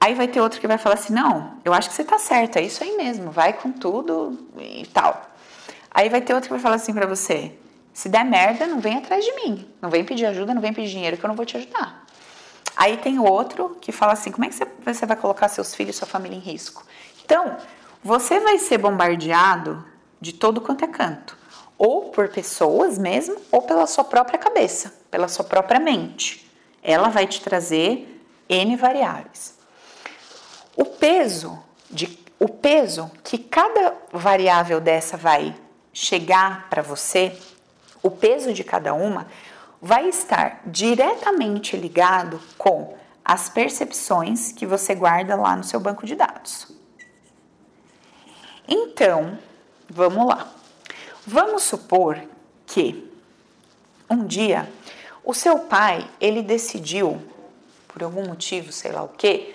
Aí 0.00 0.14
vai 0.14 0.28
ter 0.28 0.40
outro 0.40 0.60
que 0.60 0.68
vai 0.68 0.78
falar 0.78 0.94
assim: 0.94 1.12
"Não, 1.12 1.58
eu 1.64 1.74
acho 1.74 1.88
que 1.88 1.96
você 1.96 2.02
está 2.02 2.16
certo, 2.16 2.56
é 2.56 2.62
isso 2.62 2.84
aí 2.84 2.96
mesmo, 2.96 3.32
vai 3.32 3.54
com 3.54 3.72
tudo 3.72 4.38
e 4.56 4.86
tal." 4.86 5.30
Aí 5.90 6.08
vai 6.08 6.20
ter 6.20 6.32
outro 6.32 6.48
que 6.48 6.54
vai 6.54 6.62
falar 6.62 6.76
assim 6.76 6.94
para 6.94 7.08
você: 7.08 7.52
"Se 7.92 8.08
der 8.08 8.24
merda, 8.24 8.68
não 8.68 8.78
vem 8.78 8.98
atrás 8.98 9.24
de 9.24 9.32
mim. 9.34 9.68
Não 9.82 9.90
vem 9.90 10.04
pedir 10.04 10.26
ajuda, 10.26 10.54
não 10.54 10.62
vem 10.62 10.72
pedir 10.72 10.90
dinheiro 10.90 11.16
que 11.16 11.24
eu 11.24 11.28
não 11.28 11.34
vou 11.34 11.44
te 11.44 11.56
ajudar." 11.56 12.04
Aí 12.76 12.98
tem 12.98 13.18
outro 13.18 13.76
que 13.80 13.90
fala 13.90 14.12
assim: 14.12 14.30
"Como 14.30 14.44
é 14.44 14.48
que 14.48 14.56
você 14.84 15.06
vai 15.06 15.16
colocar 15.16 15.48
seus 15.48 15.74
filhos 15.74 15.96
e 15.96 15.98
sua 15.98 16.06
família 16.06 16.36
em 16.36 16.40
risco?" 16.40 16.84
Então, 17.24 17.56
você 18.04 18.38
vai 18.38 18.58
ser 18.58 18.76
bombardeado 18.78 19.84
de 20.20 20.32
todo 20.32 20.60
quanto 20.60 20.84
é 20.84 20.88
canto. 20.88 21.36
ou 21.76 22.10
por 22.10 22.28
pessoas 22.28 22.96
mesmo, 22.98 23.36
ou 23.50 23.62
pela 23.62 23.86
sua 23.86 24.04
própria 24.04 24.38
cabeça, 24.38 24.94
pela 25.10 25.26
sua 25.26 25.44
própria 25.44 25.80
mente. 25.80 26.48
Ela 26.82 27.08
vai 27.08 27.26
te 27.26 27.40
trazer 27.40 28.24
N 28.48 28.76
variáveis. 28.76 29.58
O 30.76 30.84
peso 30.84 31.58
de 31.90 32.22
o 32.38 32.48
peso 32.48 33.10
que 33.22 33.38
cada 33.38 33.94
variável 34.12 34.80
dessa 34.80 35.16
vai 35.16 35.54
chegar 35.92 36.68
para 36.68 36.82
você, 36.82 37.38
o 38.02 38.10
peso 38.10 38.52
de 38.52 38.62
cada 38.62 38.92
uma 38.92 39.26
vai 39.80 40.08
estar 40.08 40.60
diretamente 40.66 41.76
ligado 41.76 42.40
com 42.58 42.96
as 43.24 43.48
percepções 43.48 44.52
que 44.52 44.66
você 44.66 44.94
guarda 44.94 45.36
lá 45.36 45.56
no 45.56 45.64
seu 45.64 45.80
banco 45.80 46.04
de 46.04 46.14
dados. 46.14 46.73
Então, 48.68 49.38
vamos 49.88 50.26
lá. 50.26 50.48
Vamos 51.26 51.62
supor 51.62 52.20
que 52.66 53.10
um 54.08 54.26
dia 54.26 54.68
o 55.24 55.32
seu 55.32 55.58
pai 55.60 56.06
ele 56.20 56.42
decidiu, 56.42 57.20
por 57.88 58.02
algum 58.02 58.26
motivo, 58.26 58.70
sei 58.72 58.92
lá 58.92 59.02
o 59.02 59.08
que, 59.08 59.54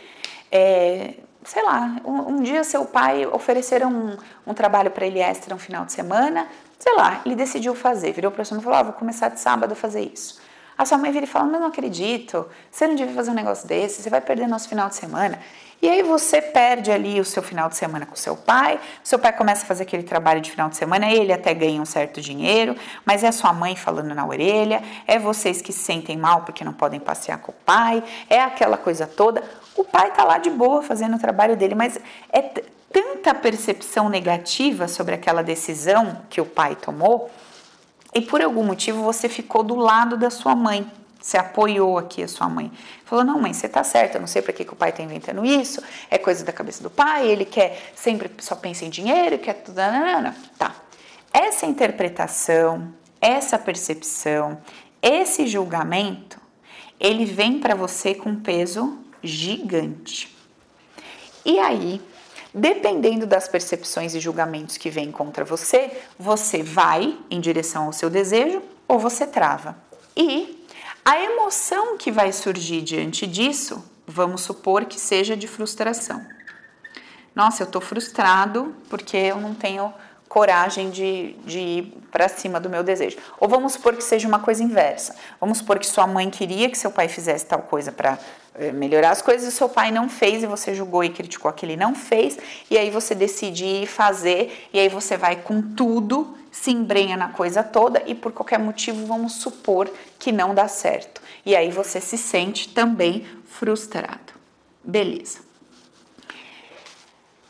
é, 0.51 1.13
sei 1.43 1.63
lá, 1.63 1.97
um, 2.03 2.33
um, 2.33 2.41
dia 2.41 2.63
seu 2.63 2.85
pai 2.85 3.25
ofereceram 3.27 3.91
um, 3.91 4.17
um 4.47 4.53
trabalho 4.53 4.89
para 4.89 5.05
ele 5.05 5.19
extra 5.19 5.53
um 5.53 5.59
final 5.59 5.85
de 5.85 5.93
semana, 5.93 6.47
sei 6.79 6.95
lá, 6.95 7.21
ele 7.25 7.35
decidiu 7.35 7.75
fazer, 7.75 8.11
virou 8.13 8.31
para 8.31 8.43
mãe 8.49 8.59
e 8.59 8.63
falou: 8.63 8.79
ah, 8.79 8.83
vou 8.83 8.93
começar 8.93 9.29
de 9.29 9.39
sábado 9.39 9.73
a 9.73 9.75
fazer 9.75 10.01
isso. 10.01 10.39
A 10.79 10.85
sua 10.85 10.97
mãe 10.97 11.11
vira 11.11 11.25
e 11.25 11.27
fala: 11.27 11.43
Mas 11.43 11.59
não 11.59 11.67
acredito, 11.67 12.47
você 12.71 12.87
não 12.87 12.95
devia 12.95 13.13
fazer 13.13 13.31
um 13.31 13.33
negócio 13.33 13.67
desse, 13.67 14.01
você 14.01 14.09
vai 14.09 14.21
perder 14.21 14.47
nosso 14.47 14.69
final 14.69 14.87
de 14.87 14.95
semana. 14.95 15.37
E 15.81 15.89
aí 15.89 16.01
você 16.01 16.41
perde 16.41 16.89
ali 16.89 17.19
o 17.19 17.25
seu 17.25 17.43
final 17.43 17.67
de 17.67 17.75
semana 17.75 18.05
com 18.05 18.15
seu 18.15 18.37
pai, 18.37 18.79
seu 19.03 19.19
pai 19.19 19.33
começa 19.33 19.65
a 19.65 19.67
fazer 19.67 19.83
aquele 19.83 20.03
trabalho 20.03 20.39
de 20.39 20.49
final 20.49 20.69
de 20.69 20.77
semana, 20.77 21.11
ele 21.11 21.33
até 21.33 21.53
ganha 21.53 21.81
um 21.81 21.85
certo 21.85 22.21
dinheiro, 22.21 22.77
mas 23.05 23.25
é 23.25 23.27
a 23.27 23.31
sua 23.33 23.51
mãe 23.51 23.75
falando 23.75 24.15
na 24.15 24.25
orelha, 24.25 24.81
é 25.05 25.19
vocês 25.19 25.61
que 25.61 25.73
se 25.73 25.79
sentem 25.79 26.17
mal 26.17 26.43
porque 26.43 26.63
não 26.63 26.71
podem 26.71 26.99
passear 26.99 27.39
com 27.39 27.51
o 27.51 27.55
pai, 27.65 28.01
é 28.29 28.39
aquela 28.39 28.77
coisa 28.77 29.05
toda. 29.05 29.43
O 29.75 29.83
pai 29.83 30.13
tá 30.13 30.23
lá 30.23 30.37
de 30.37 30.49
boa 30.49 30.81
fazendo 30.81 31.17
o 31.17 31.19
trabalho 31.19 31.57
dele, 31.57 31.75
mas 31.75 31.99
é 32.31 32.41
tanta 32.41 33.33
percepção 33.33 34.07
negativa 34.07 34.87
sobre 34.87 35.13
aquela 35.13 35.41
decisão 35.41 36.21
que 36.29 36.39
o 36.39 36.45
pai 36.45 36.77
tomou, 36.77 37.29
e 38.13 38.21
por 38.21 38.41
algum 38.41 38.63
motivo 38.63 39.03
você 39.03 39.29
ficou 39.29 39.63
do 39.63 39.75
lado 39.75 40.17
da 40.17 40.29
sua 40.29 40.55
mãe. 40.55 40.89
Você 41.21 41.37
apoiou 41.37 41.97
aqui 41.97 42.23
a 42.23 42.27
sua 42.27 42.47
mãe. 42.47 42.71
Falou: 43.03 43.25
não, 43.25 43.39
mãe, 43.39 43.53
você 43.53 43.67
tá 43.67 43.83
certa, 43.83 44.17
eu 44.17 44.21
não 44.21 44.27
sei 44.27 44.41
para 44.41 44.53
que, 44.53 44.63
que 44.63 44.73
o 44.73 44.75
pai 44.75 44.91
tá 44.91 45.03
inventando 45.03 45.45
isso, 45.45 45.81
é 46.09 46.17
coisa 46.17 46.45
da 46.45 46.53
cabeça 46.53 46.81
do 46.81 46.89
pai, 46.89 47.27
ele 47.27 47.43
quer 47.43 47.91
sempre 47.93 48.31
só 48.39 48.55
pensa 48.55 48.85
em 48.85 48.89
dinheiro, 48.89 49.37
quer 49.37 49.55
tudo. 49.55 49.79
Tá. 50.57 50.73
Essa 51.33 51.65
interpretação, 51.65 52.93
essa 53.19 53.59
percepção, 53.59 54.59
esse 55.01 55.45
julgamento, 55.45 56.39
ele 56.99 57.25
vem 57.25 57.59
para 57.59 57.75
você 57.75 58.15
com 58.15 58.35
peso 58.35 58.99
gigante. 59.21 60.35
E 61.45 61.59
aí, 61.59 62.01
dependendo 62.53 63.25
das 63.25 63.47
percepções 63.47 64.15
e 64.15 64.19
julgamentos 64.19 64.77
que 64.77 64.89
vêm 64.89 65.11
contra 65.11 65.45
você, 65.45 65.91
você 66.17 66.63
vai 66.63 67.17
em 67.29 67.39
direção 67.39 67.85
ao 67.85 67.93
seu 67.93 68.09
desejo 68.09 68.61
ou 68.87 68.99
você 68.99 69.25
trava. 69.27 69.77
E 70.15 70.65
a 71.05 71.19
emoção 71.21 71.97
que 71.97 72.11
vai 72.11 72.31
surgir 72.31 72.81
diante 72.81 73.25
disso, 73.25 73.83
vamos 74.05 74.41
supor 74.41 74.85
que 74.85 74.99
seja 74.99 75.35
de 75.35 75.47
frustração. 75.47 76.25
Nossa, 77.35 77.63
eu 77.63 77.65
estou 77.65 77.81
frustrado 77.81 78.75
porque 78.89 79.15
eu 79.15 79.39
não 79.39 79.53
tenho 79.53 79.93
coragem 80.29 80.91
de, 80.91 81.33
de 81.43 81.59
ir 81.59 81.93
para 82.11 82.29
cima 82.29 82.59
do 82.59 82.69
meu 82.69 82.83
desejo. 82.83 83.17
Ou 83.39 83.49
vamos 83.49 83.73
supor 83.73 83.95
que 83.95 84.03
seja 84.03 84.27
uma 84.27 84.39
coisa 84.39 84.63
inversa. 84.63 85.15
Vamos 85.41 85.57
supor 85.57 85.79
que 85.79 85.87
sua 85.87 86.05
mãe 86.05 86.29
queria 86.29 86.69
que 86.69 86.77
seu 86.77 86.91
pai 86.91 87.09
fizesse 87.09 87.47
tal 87.47 87.63
coisa 87.63 87.91
para 87.91 88.17
eh, 88.53 88.71
melhorar 88.71 89.09
as 89.09 89.23
coisas 89.23 89.51
e 89.51 89.51
seu 89.51 89.67
pai 89.67 89.89
não 89.89 90.07
fez 90.07 90.43
e 90.43 90.45
você 90.45 90.75
julgou 90.75 91.03
e 91.03 91.09
criticou 91.09 91.51
que 91.51 91.65
ele 91.65 91.75
não 91.75 91.95
fez 91.95 92.37
e 92.69 92.77
aí 92.77 92.91
você 92.91 93.15
decide 93.15 93.87
fazer 93.87 94.69
e 94.71 94.79
aí 94.79 94.87
você 94.87 95.17
vai 95.17 95.37
com 95.37 95.61
tudo 95.61 96.37
se 96.51 96.71
embrenha 96.71 97.17
na 97.17 97.29
coisa 97.29 97.63
toda 97.63 98.03
e 98.05 98.13
por 98.13 98.31
qualquer 98.31 98.59
motivo 98.59 99.05
vamos 99.07 99.33
supor 99.33 99.91
que 100.19 100.31
não 100.31 100.53
dá 100.53 100.67
certo. 100.67 101.21
E 101.43 101.55
aí 101.55 101.71
você 101.71 101.99
se 101.99 102.17
sente 102.17 102.69
também 102.69 103.25
frustrado. 103.45 104.33
Beleza. 104.83 105.39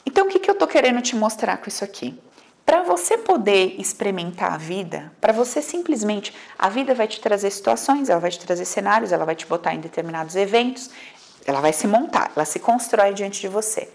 Então 0.05 0.27
o 0.27 0.29
que, 0.29 0.39
que 0.39 0.49
eu 0.49 0.55
tô 0.55 0.65
querendo 0.65 1.01
te 1.01 1.15
mostrar 1.15 1.57
com 1.57 1.67
isso 1.67 1.83
aqui? 1.83 2.17
Para 2.69 2.83
você 2.83 3.17
poder 3.17 3.81
experimentar 3.81 4.53
a 4.53 4.57
vida, 4.57 5.11
para 5.19 5.33
você 5.33 5.59
simplesmente, 5.59 6.31
a 6.55 6.69
vida 6.69 6.93
vai 6.93 7.07
te 7.07 7.19
trazer 7.19 7.49
situações, 7.49 8.09
ela 8.09 8.19
vai 8.19 8.29
te 8.29 8.37
trazer 8.37 8.63
cenários, 8.63 9.11
ela 9.11 9.25
vai 9.25 9.35
te 9.35 9.47
botar 9.47 9.73
em 9.73 9.79
determinados 9.79 10.35
eventos, 10.35 10.91
ela 11.47 11.61
vai 11.61 11.73
se 11.73 11.87
montar, 11.87 12.31
ela 12.35 12.45
se 12.45 12.59
constrói 12.59 13.11
diante 13.11 13.41
de 13.41 13.47
você. 13.47 13.89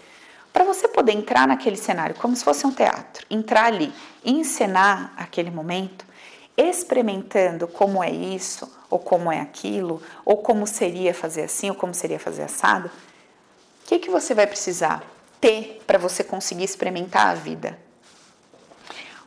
Para 0.51 0.65
você 0.65 0.89
poder 0.89 1.13
entrar 1.13 1.47
naquele 1.47 1.77
cenário 1.77 2.15
como 2.15 2.35
se 2.35 2.43
fosse 2.43 2.67
um 2.67 2.71
teatro, 2.73 3.25
entrar 3.29 3.67
ali, 3.67 3.93
encenar 4.25 5.13
aquele 5.15 5.51
momento, 5.51 6.05
experimentando 6.57 7.69
como 7.69 8.03
é 8.03 8.11
isso, 8.11 8.69
ou 8.89 8.99
como 8.99 9.31
é 9.31 9.39
aquilo, 9.39 10.01
ou 10.25 10.39
como 10.39 10.67
seria 10.67 11.13
fazer 11.13 11.43
assim, 11.43 11.69
ou 11.69 11.77
como 11.77 11.93
seria 11.93 12.19
fazer 12.19 12.43
assado, 12.43 12.89
o 12.89 13.87
que, 13.87 13.99
que 13.99 14.09
você 14.09 14.33
vai 14.33 14.45
precisar 14.45 15.01
ter 15.39 15.81
para 15.87 15.97
você 15.97 16.25
conseguir 16.25 16.65
experimentar 16.65 17.27
a 17.27 17.35
vida? 17.35 17.84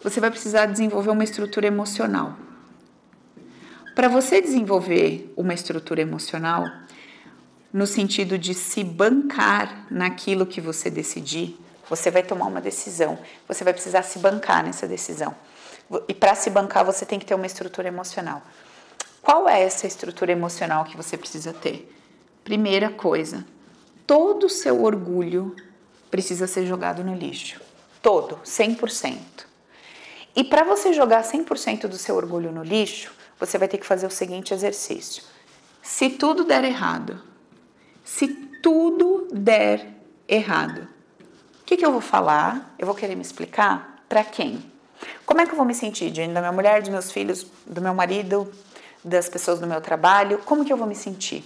Você 0.03 0.21
vai 0.21 0.31
precisar 0.31 0.67
desenvolver 0.67 1.11
uma 1.11 1.25
estrutura 1.25 1.67
emocional. 1.67 2.37
Para 3.95 4.07
você 4.07 4.41
desenvolver 4.41 5.33
uma 5.37 5.53
estrutura 5.53 6.01
emocional, 6.01 6.71
no 7.73 7.87
sentido 7.87 8.39
de 8.39 8.55
se 8.55 8.85
bancar 8.85 9.87
naquilo 9.91 10.47
que 10.47 10.61
você 10.61 10.89
decidir, 10.89 11.59
você 11.89 12.11
vai 12.11 12.23
tomar 12.23 12.47
uma 12.47 12.61
decisão, 12.61 13.19
você 13.47 13.65
vai 13.65 13.73
precisar 13.73 14.03
se 14.03 14.21
bancar 14.21 14.63
nessa 14.63 14.87
decisão. 14.87 15.35
E 16.07 16.15
para 16.15 16.35
se 16.35 16.49
bancar, 16.49 16.85
você 16.85 17.05
tem 17.05 17.19
que 17.19 17.27
ter 17.27 17.35
uma 17.35 17.47
estrutura 17.47 17.89
emocional. 17.89 18.43
Qual 19.21 19.49
é 19.49 19.63
essa 19.63 19.87
estrutura 19.87 20.31
emocional 20.31 20.85
que 20.85 20.97
você 20.97 21.17
precisa 21.17 21.53
ter? 21.53 21.93
Primeira 22.45 22.91
coisa, 22.91 23.45
todo 24.07 24.47
o 24.47 24.51
seu 24.51 24.85
orgulho 24.85 25.57
precisa 26.11 26.47
ser 26.47 26.67
jogado 26.67 27.03
no 27.03 27.15
lixo. 27.15 27.61
Todo, 28.01 28.37
100%. 28.45 29.48
E 30.35 30.45
para 30.45 30.65
você 30.65 30.93
jogar 30.93 31.23
100% 31.23 31.89
do 31.89 31.97
seu 31.97 32.15
orgulho 32.17 32.53
no 32.53 32.63
lixo, 32.63 33.13
você 33.39 33.59
vai 33.59 33.69
ter 33.69 33.79
que 33.79 33.87
fazer 33.87 34.07
o 34.07 34.11
seguinte 34.11 34.53
exercício. 34.53 35.23
Se 35.83 36.11
tudo 36.11 36.45
der 36.45 36.65
errado, 36.65 37.23
se 38.05 38.29
tudo 38.63 39.29
der 39.33 39.87
errado. 40.27 40.89
O 41.61 41.65
que, 41.65 41.77
que 41.77 41.85
eu 41.85 41.93
vou 41.93 42.01
falar? 42.01 42.75
Eu 42.79 42.87
vou 42.87 42.95
querer 42.95 43.15
me 43.15 43.23
explicar 43.23 44.03
para 44.09 44.25
quem? 44.25 44.63
Como 45.25 45.41
é 45.41 45.47
que 45.47 45.53
eu 45.53 45.57
vou 45.57 45.67
me 45.67 45.75
sentir 45.75 46.11
diante 46.11 46.33
da 46.33 46.41
minha 46.41 46.53
mulher, 46.53 46.81
dos 46.81 46.91
meus 46.91 47.13
filhos, 47.13 47.47
do 47.67 47.81
meu 47.81 47.95
marido, 47.95 48.53
das 49.05 49.29
pessoas 49.29 49.61
do 49.61 49.67
meu 49.67 49.81
trabalho? 49.81 50.39
Como 50.45 50.65
que 50.65 50.73
eu 50.73 50.77
vou 50.77 50.87
me 50.87 50.95
sentir? 50.95 51.45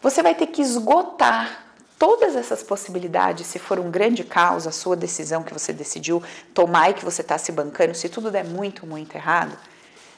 Você 0.00 0.22
vai 0.22 0.34
ter 0.34 0.48
que 0.48 0.60
esgotar 0.60 1.61
todas 2.02 2.34
essas 2.34 2.64
possibilidades, 2.64 3.46
se 3.46 3.60
for 3.60 3.78
um 3.78 3.88
grande 3.88 4.24
caos, 4.24 4.66
a 4.66 4.72
sua 4.72 4.96
decisão 4.96 5.44
que 5.44 5.52
você 5.52 5.72
decidiu 5.72 6.20
tomar 6.52 6.90
e 6.90 6.94
que 6.94 7.04
você 7.04 7.22
está 7.22 7.38
se 7.38 7.52
bancando, 7.52 7.94
se 7.94 8.08
tudo 8.08 8.28
der 8.28 8.44
muito, 8.44 8.84
muito 8.84 9.14
errado, 9.14 9.56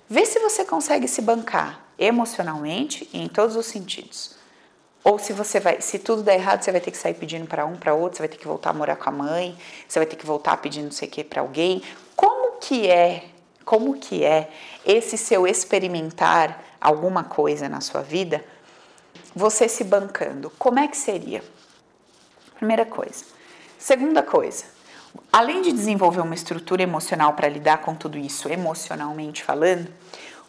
vê 0.08 0.24
se 0.24 0.38
você 0.38 0.64
consegue 0.64 1.06
se 1.06 1.20
bancar 1.20 1.84
emocionalmente 1.98 3.06
e 3.12 3.20
em 3.20 3.28
todos 3.28 3.54
os 3.54 3.66
sentidos. 3.66 4.34
Ou 5.04 5.18
se 5.18 5.34
você 5.34 5.60
vai, 5.60 5.82
se 5.82 5.98
tudo 5.98 6.22
der 6.22 6.36
errado, 6.36 6.62
você 6.62 6.72
vai 6.72 6.80
ter 6.80 6.90
que 6.90 6.96
sair 6.96 7.12
pedindo 7.12 7.46
para 7.46 7.66
um, 7.66 7.76
para 7.76 7.92
outro, 7.92 8.16
você 8.16 8.22
vai 8.22 8.28
ter 8.30 8.38
que 8.38 8.46
voltar 8.46 8.70
a 8.70 8.72
morar 8.72 8.96
com 8.96 9.10
a 9.10 9.12
mãe, 9.12 9.54
você 9.86 9.98
vai 9.98 10.06
ter 10.06 10.16
que 10.16 10.24
voltar 10.24 10.56
pedindo 10.56 10.84
não 10.84 10.90
sei 10.90 11.06
o 11.06 11.10
que 11.10 11.22
para 11.22 11.42
alguém. 11.42 11.82
Como 12.16 12.60
que 12.60 12.88
é? 12.88 13.26
Como 13.62 13.98
que 13.98 14.24
é 14.24 14.50
esse 14.86 15.18
seu 15.18 15.46
experimentar 15.46 16.64
alguma 16.80 17.24
coisa 17.24 17.68
na 17.68 17.82
sua 17.82 18.00
vida? 18.00 18.42
Você 19.36 19.68
se 19.68 19.84
bancando, 19.84 20.50
como 20.58 20.78
é 20.78 20.88
que 20.88 20.96
seria? 20.96 21.42
Primeira 22.56 22.86
coisa. 22.86 23.24
Segunda 23.78 24.22
coisa, 24.22 24.64
além 25.32 25.62
de 25.62 25.72
desenvolver 25.72 26.20
uma 26.20 26.34
estrutura 26.34 26.82
emocional 26.82 27.34
para 27.34 27.48
lidar 27.48 27.78
com 27.78 27.94
tudo 27.94 28.16
isso 28.16 28.48
emocionalmente 28.48 29.42
falando, 29.42 29.88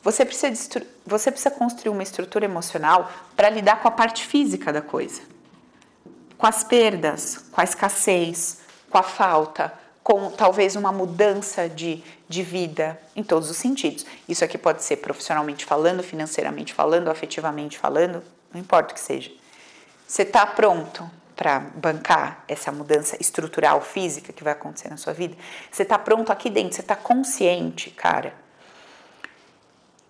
você 0.02 0.24
precisa, 0.24 0.86
você 1.06 1.32
precisa 1.32 1.50
construir 1.50 1.92
uma 1.92 2.04
estrutura 2.04 2.46
emocional 2.46 3.12
para 3.36 3.50
lidar 3.50 3.82
com 3.82 3.88
a 3.88 3.92
parte 3.92 4.26
física 4.26 4.72
da 4.72 4.82
coisa. 4.82 5.22
Com 6.38 6.46
as 6.46 6.64
perdas, 6.64 7.44
com 7.52 7.60
a 7.60 7.64
escassez, 7.64 8.60
com 8.90 9.00
a 9.00 9.04
falta, 9.04 9.74
com 10.04 10.30
talvez 10.30 10.76
uma 10.76 10.92
mudança 10.92 11.68
de, 11.68 12.04
de 12.30 12.44
vida 12.44 13.02
em 13.16 13.24
todos 13.24 13.50
os 13.50 13.58
sentidos. 13.58 14.06
Isso 14.30 14.46
aqui 14.46 14.56
pode 14.56 14.84
ser 14.84 14.98
profissionalmente 14.98 15.66
falando, 15.66 16.04
financeiramente 16.04 16.72
falando, 16.72 17.10
afetivamente 17.10 17.80
falando, 17.80 18.22
não 18.54 18.62
importa 18.62 18.92
o 18.92 18.94
que 18.94 19.02
seja. 19.02 19.32
Você 20.08 20.22
está 20.22 20.46
pronto 20.46 21.10
para 21.36 21.60
bancar 21.60 22.44
essa 22.48 22.72
mudança 22.72 23.18
estrutural, 23.20 23.82
física 23.82 24.32
que 24.32 24.44
vai 24.44 24.54
acontecer 24.54 24.90
na 24.90 24.98
sua 24.98 25.14
vida? 25.14 25.36
Você 25.72 25.84
está 25.84 26.00
pronto 26.00 26.32
aqui 26.32 26.50
dentro? 26.50 26.76
Você 26.76 26.82
está 26.82 26.96
consciente, 26.96 27.92
cara? 27.92 28.34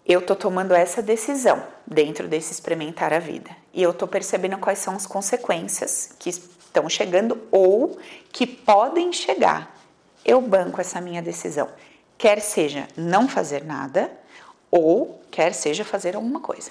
Eu 0.05 0.22
tô 0.22 0.36
tomando 0.36 0.75
essa 0.75 1.01
decisão 1.01 1.63
dentro 1.86 2.27
desse 2.27 2.53
experimentar 2.53 3.12
a 3.12 3.17
vida 3.17 3.50
e 3.74 3.82
eu 3.82 3.91
tô 3.91 4.08
percebendo 4.08 4.58
quais 4.60 4.77
são 4.77 4.96
as 4.96 5.08
consequências 5.08 6.12
que 6.20 6.29
estão 6.29 6.88
chegando 6.88 7.41
ou 7.51 7.98
que 8.32 8.46
podem 8.46 9.12
chegar. 9.12 9.75
Eu 10.24 10.39
banco 10.41 10.79
essa 10.79 11.01
minha 11.01 11.24
decisão, 11.24 11.70
quer 12.20 12.39
seja 12.39 12.88
não 12.96 13.27
fazer 13.27 13.63
nada 13.63 14.12
ou 14.70 15.24
quer 15.32 15.53
seja 15.53 15.84
fazer 15.84 16.15
alguma 16.15 16.39
coisa. 16.39 16.70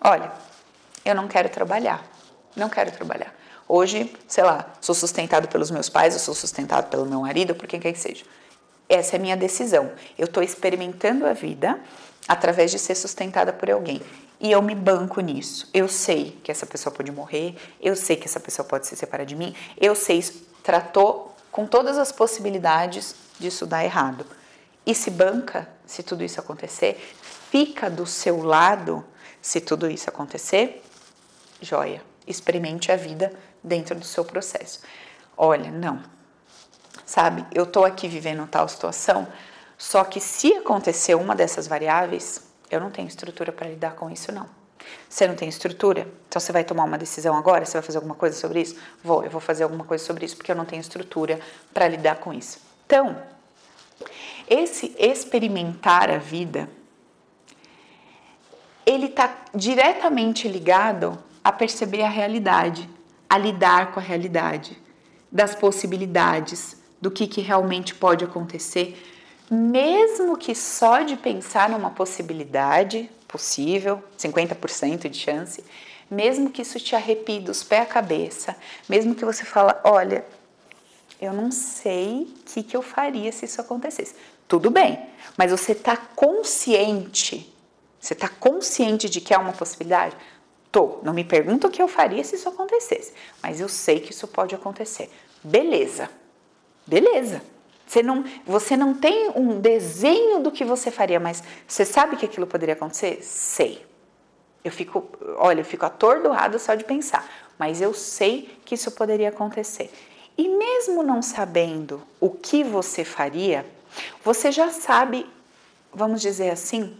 Olha, 0.00 0.32
eu 1.04 1.14
não 1.14 1.28
quero 1.28 1.48
trabalhar, 1.50 2.04
não 2.54 2.70
quero 2.70 2.90
trabalhar. 2.90 3.34
Hoje, 3.68 4.14
sei 4.28 4.44
lá, 4.44 4.72
sou 4.80 4.94
sustentado 4.94 5.48
pelos 5.48 5.70
meus 5.70 5.88
pais, 5.88 6.14
eu 6.14 6.20
sou 6.20 6.34
sustentado 6.34 6.88
pelo 6.88 7.04
meu 7.04 7.22
marido, 7.22 7.54
por 7.54 7.66
quem 7.66 7.80
quer 7.80 7.92
que 7.92 7.98
seja. 7.98 8.24
Essa 8.88 9.16
é 9.16 9.18
a 9.18 9.20
minha 9.20 9.36
decisão. 9.36 9.90
Eu 10.16 10.26
estou 10.26 10.42
experimentando 10.42 11.26
a 11.26 11.32
vida 11.32 11.80
através 12.28 12.70
de 12.70 12.78
ser 12.78 12.94
sustentada 12.94 13.52
por 13.52 13.70
alguém. 13.70 14.00
E 14.38 14.52
eu 14.52 14.62
me 14.62 14.74
banco 14.74 15.20
nisso. 15.20 15.68
Eu 15.72 15.88
sei 15.88 16.38
que 16.44 16.50
essa 16.50 16.66
pessoa 16.66 16.94
pode 16.94 17.10
morrer, 17.10 17.56
eu 17.80 17.96
sei 17.96 18.16
que 18.16 18.26
essa 18.26 18.38
pessoa 18.38 18.66
pode 18.66 18.86
se 18.86 18.94
separar 18.94 19.24
de 19.24 19.34
mim, 19.34 19.54
eu 19.80 19.94
sei, 19.94 20.22
tratou 20.62 21.34
com 21.50 21.66
todas 21.66 21.96
as 21.96 22.12
possibilidades 22.12 23.14
disso 23.38 23.66
dar 23.66 23.84
errado. 23.84 24.26
E 24.84 24.94
se 24.94 25.10
banca 25.10 25.68
se 25.86 26.02
tudo 26.02 26.22
isso 26.22 26.38
acontecer, 26.38 27.14
fica 27.50 27.88
do 27.88 28.06
seu 28.06 28.42
lado 28.42 29.04
se 29.40 29.60
tudo 29.60 29.90
isso 29.90 30.08
acontecer, 30.08 30.82
joia. 31.60 32.02
Experimente 32.26 32.90
a 32.90 32.96
vida 32.96 33.32
dentro 33.66 33.96
do 33.96 34.04
seu 34.04 34.24
processo. 34.24 34.80
Olha, 35.36 35.70
não. 35.70 36.02
Sabe, 37.04 37.44
eu 37.52 37.66
tô 37.66 37.84
aqui 37.84 38.08
vivendo 38.08 38.46
tal 38.46 38.68
situação, 38.68 39.28
só 39.76 40.02
que 40.04 40.20
se 40.20 40.54
acontecer 40.54 41.14
uma 41.14 41.34
dessas 41.34 41.66
variáveis, 41.66 42.42
eu 42.70 42.80
não 42.80 42.90
tenho 42.90 43.06
estrutura 43.06 43.52
para 43.52 43.68
lidar 43.68 43.94
com 43.94 44.10
isso, 44.10 44.32
não. 44.32 44.48
Você 45.08 45.26
não 45.26 45.34
tem 45.34 45.48
estrutura? 45.48 46.08
Então 46.28 46.40
você 46.40 46.52
vai 46.52 46.64
tomar 46.64 46.84
uma 46.84 46.98
decisão 46.98 47.36
agora? 47.36 47.64
Você 47.64 47.72
vai 47.72 47.82
fazer 47.82 47.98
alguma 47.98 48.14
coisa 48.14 48.36
sobre 48.36 48.60
isso? 48.60 48.76
Vou, 49.02 49.24
eu 49.24 49.30
vou 49.30 49.40
fazer 49.40 49.64
alguma 49.64 49.84
coisa 49.84 50.04
sobre 50.04 50.24
isso 50.24 50.36
porque 50.36 50.50
eu 50.50 50.56
não 50.56 50.64
tenho 50.64 50.80
estrutura 50.80 51.40
para 51.74 51.88
lidar 51.88 52.16
com 52.16 52.32
isso. 52.32 52.58
Então, 52.86 53.20
esse 54.48 54.94
experimentar 54.98 56.10
a 56.10 56.18
vida, 56.18 56.68
ele 58.84 59.06
está 59.06 59.36
diretamente 59.54 60.46
ligado 60.48 61.18
a 61.42 61.52
perceber 61.52 62.02
a 62.02 62.08
realidade, 62.08 62.88
a 63.28 63.38
lidar 63.38 63.92
com 63.92 64.00
a 64.00 64.02
realidade, 64.02 64.80
das 65.30 65.54
possibilidades, 65.54 66.76
do 67.00 67.10
que, 67.10 67.26
que 67.26 67.40
realmente 67.40 67.94
pode 67.94 68.24
acontecer 68.24 68.96
mesmo 69.50 70.36
que 70.36 70.54
só 70.54 71.02
de 71.02 71.16
pensar 71.16 71.68
numa 71.68 71.90
possibilidade 71.90 73.10
possível, 73.28 74.02
50% 74.18 75.08
de 75.08 75.18
chance, 75.18 75.64
mesmo 76.10 76.50
que 76.50 76.62
isso 76.62 76.78
te 76.78 76.94
arrepie 76.94 77.40
dos 77.40 77.62
pés 77.62 77.82
à 77.82 77.86
cabeça, 77.86 78.56
mesmo 78.88 79.14
que 79.14 79.24
você 79.24 79.44
fala, 79.44 79.80
olha, 79.84 80.24
eu 81.20 81.32
não 81.32 81.50
sei 81.50 82.22
o 82.22 82.44
que, 82.44 82.62
que 82.62 82.76
eu 82.76 82.82
faria 82.82 83.32
se 83.32 83.44
isso 83.44 83.60
acontecesse. 83.60 84.14
Tudo 84.46 84.70
bem, 84.70 85.00
mas 85.36 85.50
você 85.50 85.72
está 85.72 85.96
consciente, 85.96 87.52
você 88.00 88.14
está 88.14 88.28
consciente 88.28 89.08
de 89.08 89.20
que 89.20 89.34
é 89.34 89.38
uma 89.38 89.52
possibilidade? 89.52 90.16
Não 91.02 91.14
me 91.14 91.24
pergunta 91.24 91.66
o 91.66 91.70
que 91.70 91.80
eu 91.80 91.88
faria 91.88 92.22
se 92.22 92.36
isso 92.36 92.48
acontecesse, 92.48 93.12
mas 93.42 93.60
eu 93.60 93.68
sei 93.68 94.00
que 94.00 94.10
isso 94.10 94.26
pode 94.26 94.54
acontecer. 94.54 95.10
Beleza, 95.42 96.10
beleza. 96.86 97.40
Você 97.86 98.02
não, 98.02 98.24
você 98.44 98.76
não 98.76 98.94
tem 98.94 99.30
um 99.36 99.60
desenho 99.60 100.40
do 100.40 100.50
que 100.50 100.64
você 100.64 100.90
faria, 100.90 101.20
mas 101.20 101.42
você 101.66 101.84
sabe 101.84 102.16
que 102.16 102.26
aquilo 102.26 102.46
poderia 102.46 102.74
acontecer? 102.74 103.22
Sei. 103.22 103.86
Eu 104.64 104.72
fico, 104.72 105.08
olha, 105.36 105.60
eu 105.60 105.64
fico 105.64 105.86
atordoada 105.86 106.58
só 106.58 106.74
de 106.74 106.82
pensar, 106.82 107.24
mas 107.56 107.80
eu 107.80 107.94
sei 107.94 108.58
que 108.64 108.74
isso 108.74 108.90
poderia 108.90 109.28
acontecer. 109.28 109.92
E 110.36 110.48
mesmo 110.48 111.02
não 111.02 111.22
sabendo 111.22 112.02
o 112.20 112.30
que 112.30 112.64
você 112.64 113.04
faria, 113.04 113.64
você 114.24 114.50
já 114.50 114.70
sabe, 114.70 115.24
vamos 115.94 116.20
dizer 116.20 116.50
assim, 116.50 116.96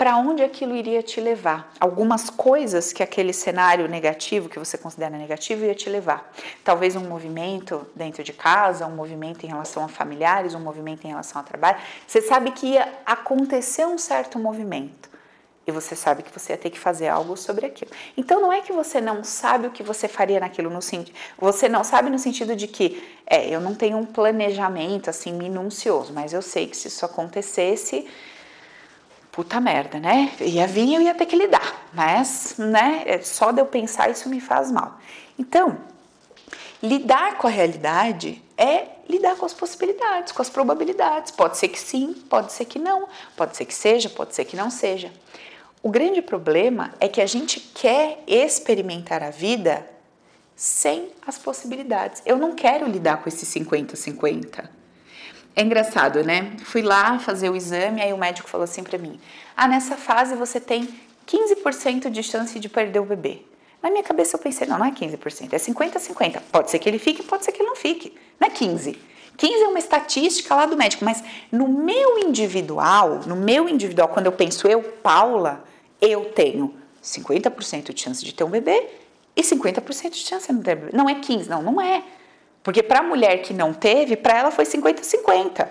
para 0.00 0.16
onde 0.16 0.42
aquilo 0.42 0.74
iria 0.74 1.02
te 1.02 1.20
levar. 1.20 1.70
Algumas 1.78 2.30
coisas 2.30 2.90
que 2.90 3.02
aquele 3.02 3.34
cenário 3.34 3.86
negativo, 3.86 4.48
que 4.48 4.58
você 4.58 4.78
considera 4.78 5.14
negativo, 5.14 5.66
ia 5.66 5.74
te 5.74 5.90
levar. 5.90 6.32
Talvez 6.64 6.96
um 6.96 7.06
movimento 7.06 7.86
dentro 7.94 8.24
de 8.24 8.32
casa, 8.32 8.86
um 8.86 8.96
movimento 8.96 9.44
em 9.44 9.50
relação 9.50 9.84
a 9.84 9.88
familiares, 9.88 10.54
um 10.54 10.60
movimento 10.60 11.04
em 11.04 11.08
relação 11.08 11.42
ao 11.42 11.46
trabalho. 11.46 11.76
Você 12.06 12.22
sabe 12.22 12.50
que 12.52 12.68
ia 12.68 12.90
acontecer 13.04 13.84
um 13.84 13.98
certo 13.98 14.38
movimento. 14.38 15.10
E 15.66 15.70
você 15.70 15.94
sabe 15.94 16.22
que 16.22 16.32
você 16.32 16.54
ia 16.54 16.56
ter 16.56 16.70
que 16.70 16.78
fazer 16.78 17.08
algo 17.08 17.36
sobre 17.36 17.66
aquilo. 17.66 17.90
Então 18.16 18.40
não 18.40 18.50
é 18.50 18.62
que 18.62 18.72
você 18.72 19.02
não 19.02 19.22
sabe 19.22 19.66
o 19.66 19.70
que 19.70 19.82
você 19.82 20.08
faria 20.08 20.40
naquilo 20.40 20.70
no 20.70 20.80
sentido. 20.80 21.14
Você 21.36 21.68
não 21.68 21.84
sabe 21.84 22.08
no 22.08 22.18
sentido 22.18 22.56
de 22.56 22.66
que 22.66 23.06
é, 23.26 23.50
eu 23.50 23.60
não 23.60 23.74
tenho 23.74 23.98
um 23.98 24.06
planejamento 24.06 25.10
assim 25.10 25.34
minucioso, 25.34 26.10
mas 26.14 26.32
eu 26.32 26.40
sei 26.40 26.66
que 26.68 26.76
se 26.78 26.88
isso 26.88 27.04
acontecesse, 27.04 28.08
puta 29.32 29.60
merda, 29.60 29.98
né? 29.98 30.32
Ia 30.40 30.66
vir 30.66 30.94
eu 30.94 31.02
ia 31.02 31.14
ter 31.14 31.26
que 31.26 31.36
lidar, 31.36 31.88
mas, 31.92 32.54
né, 32.58 33.02
é 33.06 33.20
só 33.20 33.52
de 33.52 33.60
eu 33.60 33.66
pensar 33.66 34.10
isso 34.10 34.28
me 34.28 34.40
faz 34.40 34.70
mal. 34.70 34.98
Então, 35.38 35.78
lidar 36.82 37.38
com 37.38 37.46
a 37.46 37.50
realidade 37.50 38.42
é 38.56 38.86
lidar 39.08 39.36
com 39.36 39.44
as 39.44 39.54
possibilidades, 39.54 40.32
com 40.32 40.42
as 40.42 40.50
probabilidades. 40.50 41.30
Pode 41.30 41.56
ser 41.56 41.68
que 41.68 41.78
sim, 41.78 42.14
pode 42.28 42.52
ser 42.52 42.64
que 42.64 42.78
não, 42.78 43.08
pode 43.36 43.56
ser 43.56 43.64
que 43.64 43.74
seja, 43.74 44.08
pode 44.08 44.34
ser 44.34 44.44
que 44.44 44.56
não 44.56 44.70
seja. 44.70 45.12
O 45.82 45.90
grande 45.90 46.20
problema 46.20 46.92
é 47.00 47.08
que 47.08 47.20
a 47.20 47.26
gente 47.26 47.58
quer 47.58 48.22
experimentar 48.26 49.22
a 49.22 49.30
vida 49.30 49.88
sem 50.54 51.10
as 51.26 51.38
possibilidades. 51.38 52.22
Eu 52.26 52.36
não 52.36 52.54
quero 52.54 52.86
lidar 52.86 53.22
com 53.22 53.28
esse 53.28 53.46
50-50. 53.46 54.68
É 55.54 55.62
engraçado, 55.62 56.22
né? 56.22 56.52
Fui 56.64 56.82
lá 56.82 57.18
fazer 57.18 57.50
o 57.50 57.56
exame, 57.56 58.00
aí 58.00 58.12
o 58.12 58.18
médico 58.18 58.48
falou 58.48 58.64
assim 58.64 58.82
para 58.82 58.98
mim: 58.98 59.20
"Ah, 59.56 59.66
nessa 59.66 59.96
fase 59.96 60.34
você 60.34 60.60
tem 60.60 60.88
15% 61.26 62.10
de 62.10 62.22
chance 62.22 62.58
de 62.58 62.68
perder 62.68 63.00
o 63.00 63.04
bebê". 63.04 63.42
Na 63.82 63.90
minha 63.90 64.02
cabeça 64.02 64.36
eu 64.36 64.40
pensei: 64.40 64.66
"Não, 64.66 64.78
não 64.78 64.86
é 64.86 64.92
15%, 64.92 65.52
é 65.52 65.58
50 65.58 65.98
50. 65.98 66.42
Pode 66.52 66.70
ser 66.70 66.78
que 66.78 66.88
ele 66.88 66.98
fique, 66.98 67.22
pode 67.22 67.44
ser 67.44 67.52
que 67.52 67.60
ele 67.60 67.68
não 67.68 67.76
fique. 67.76 68.14
Não 68.38 68.48
é 68.48 68.50
15". 68.50 68.98
15 69.36 69.62
é 69.62 69.68
uma 69.68 69.78
estatística 69.78 70.54
lá 70.54 70.66
do 70.66 70.76
médico, 70.76 71.02
mas 71.02 71.24
no 71.50 71.66
meu 71.66 72.18
individual, 72.18 73.20
no 73.26 73.34
meu 73.34 73.68
individual, 73.70 74.08
quando 74.08 74.26
eu 74.26 74.32
penso 74.32 74.68
eu, 74.68 74.82
Paula, 74.82 75.64
eu 75.98 76.26
tenho 76.26 76.74
50% 77.02 77.94
de 77.94 78.00
chance 78.02 78.22
de 78.22 78.34
ter 78.34 78.44
um 78.44 78.50
bebê 78.50 78.86
e 79.34 79.42
50% 79.42 80.10
de 80.10 80.18
chance 80.18 80.46
de 80.46 80.52
não 80.52 80.62
ter 80.62 80.76
bebê. 80.76 80.94
Não 80.94 81.08
é 81.08 81.14
15, 81.14 81.48
não, 81.48 81.62
não 81.62 81.80
é. 81.80 82.04
Porque 82.70 82.84
para 82.84 83.00
a 83.00 83.02
mulher 83.02 83.42
que 83.42 83.52
não 83.52 83.74
teve, 83.74 84.14
para 84.14 84.38
ela 84.38 84.52
foi 84.52 84.64
50-50. 84.64 85.66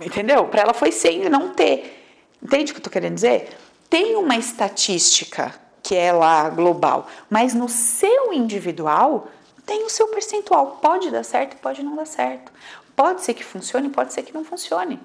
Entendeu? 0.00 0.46
Para 0.46 0.62
ela 0.62 0.72
foi 0.72 0.90
100 0.90 1.28
não 1.28 1.50
ter. 1.50 2.06
Entende 2.42 2.72
o 2.72 2.74
que 2.74 2.78
eu 2.78 2.80
estou 2.80 2.90
querendo 2.90 3.16
dizer? 3.16 3.50
Tem 3.90 4.16
uma 4.16 4.34
estatística 4.34 5.54
que 5.82 5.94
é 5.94 6.10
lá 6.10 6.48
global, 6.48 7.06
mas 7.28 7.52
no 7.52 7.68
seu 7.68 8.32
individual 8.32 9.28
tem 9.66 9.84
o 9.84 9.90
seu 9.90 10.08
percentual. 10.08 10.78
Pode 10.80 11.10
dar 11.10 11.22
certo, 11.22 11.58
pode 11.58 11.82
não 11.82 11.96
dar 11.96 12.06
certo. 12.06 12.50
Pode 12.96 13.20
ser 13.20 13.34
que 13.34 13.44
funcione, 13.44 13.90
pode 13.90 14.14
ser 14.14 14.22
que 14.22 14.32
não 14.32 14.42
funcione. 14.42 14.98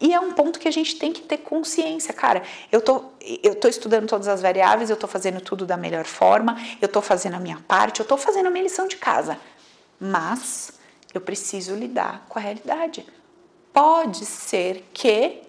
E 0.00 0.14
é 0.14 0.18
um 0.18 0.32
ponto 0.32 0.58
que 0.58 0.68
a 0.68 0.72
gente 0.72 0.96
tem 0.96 1.12
que 1.12 1.20
ter 1.20 1.36
consciência, 1.36 2.14
cara. 2.14 2.42
Eu 2.72 2.80
tô, 2.80 3.04
eu 3.42 3.54
tô 3.56 3.68
estudando 3.68 4.08
todas 4.08 4.26
as 4.26 4.40
variáveis, 4.40 4.88
eu 4.88 4.96
tô 4.96 5.06
fazendo 5.06 5.38
tudo 5.42 5.66
da 5.66 5.76
melhor 5.76 6.06
forma, 6.06 6.56
eu 6.80 6.88
tô 6.88 7.02
fazendo 7.02 7.34
a 7.34 7.38
minha 7.38 7.62
parte, 7.68 8.00
eu 8.00 8.06
tô 8.06 8.16
fazendo 8.16 8.46
a 8.46 8.50
minha 8.50 8.64
lição 8.64 8.88
de 8.88 8.96
casa 8.96 9.38
mas 10.00 10.72
eu 11.12 11.20
preciso 11.20 11.74
lidar 11.74 12.26
com 12.28 12.38
a 12.38 12.42
realidade. 12.42 13.06
Pode 13.72 14.24
ser 14.24 14.84
que 14.92 15.42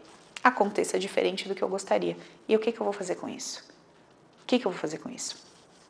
aconteça 0.43 0.99
diferente 0.99 1.47
do 1.47 1.55
que 1.55 1.61
eu 1.61 1.69
gostaria. 1.69 2.17
E 2.47 2.55
o 2.55 2.59
que, 2.59 2.71
que 2.71 2.79
eu 2.79 2.83
vou 2.83 2.93
fazer 2.93 3.15
com 3.15 3.27
isso? 3.27 3.63
O 4.43 4.45
que, 4.45 4.59
que 4.59 4.65
eu 4.65 4.71
vou 4.71 4.79
fazer 4.79 4.97
com 4.97 5.09
isso? 5.09 5.49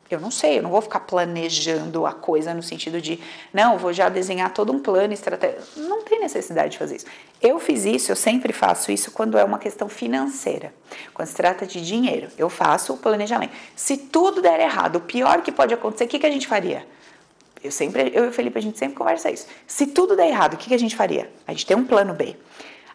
Eu 0.10 0.20
não 0.20 0.32
sei, 0.32 0.58
eu 0.58 0.64
não 0.64 0.72
vou 0.72 0.82
ficar 0.82 1.02
planejando 1.02 2.04
a 2.04 2.12
coisa 2.12 2.52
no 2.52 2.64
sentido 2.64 3.00
de, 3.00 3.20
não, 3.54 3.78
vou 3.78 3.94
já 3.94 4.10
desenhar 4.10 4.52
todo 4.52 4.74
um 4.74 4.80
plano 4.80 5.14
estratégico. 5.14 5.80
Não 5.82 6.02
tem 6.04 6.20
necessidade 6.20 6.72
de 6.72 6.78
fazer 6.80 6.96
isso. 6.96 7.06
Eu 7.40 7.60
fiz 7.60 7.86
isso, 7.86 8.12
eu 8.12 8.16
sempre 8.16 8.52
faço 8.52 8.92
isso 8.92 9.12
quando 9.12 9.38
é 9.38 9.44
uma 9.44 9.60
questão 9.60 9.88
financeira. 9.88 10.74
Quando 11.14 11.28
se 11.28 11.36
trata 11.36 11.68
de 11.68 11.80
dinheiro, 11.86 12.28
eu 12.40 12.50
faço 12.50 12.94
o 12.94 12.98
planejamento. 12.98 13.54
Se 13.76 13.98
tudo 13.98 14.42
der 14.42 14.60
errado, 14.60 14.96
o 14.96 15.02
pior 15.02 15.44
que 15.44 15.52
pode 15.52 15.76
acontecer, 15.76 16.06
o 16.06 16.08
que, 16.08 16.18
que 16.18 16.26
a 16.26 16.32
gente 16.32 16.48
faria? 16.48 16.88
Eu 17.64 17.72
sempre, 17.72 18.12
eu 18.14 18.26
e 18.26 18.28
o 18.30 18.32
Felipe, 18.32 18.58
a 18.58 18.62
gente 18.62 18.78
sempre 18.78 18.96
conversa 18.96 19.30
isso. 19.30 19.46
Se 19.68 19.88
tudo 19.88 20.16
der 20.16 20.28
errado, 20.28 20.54
o 20.54 20.58
que, 20.58 20.74
a 20.74 20.78
gente 20.78 20.96
faria? 20.96 21.30
A 21.46 21.52
gente 21.52 21.66
tem 21.66 21.76
um 21.76 21.86
plano 21.86 22.14
B. 22.14 22.36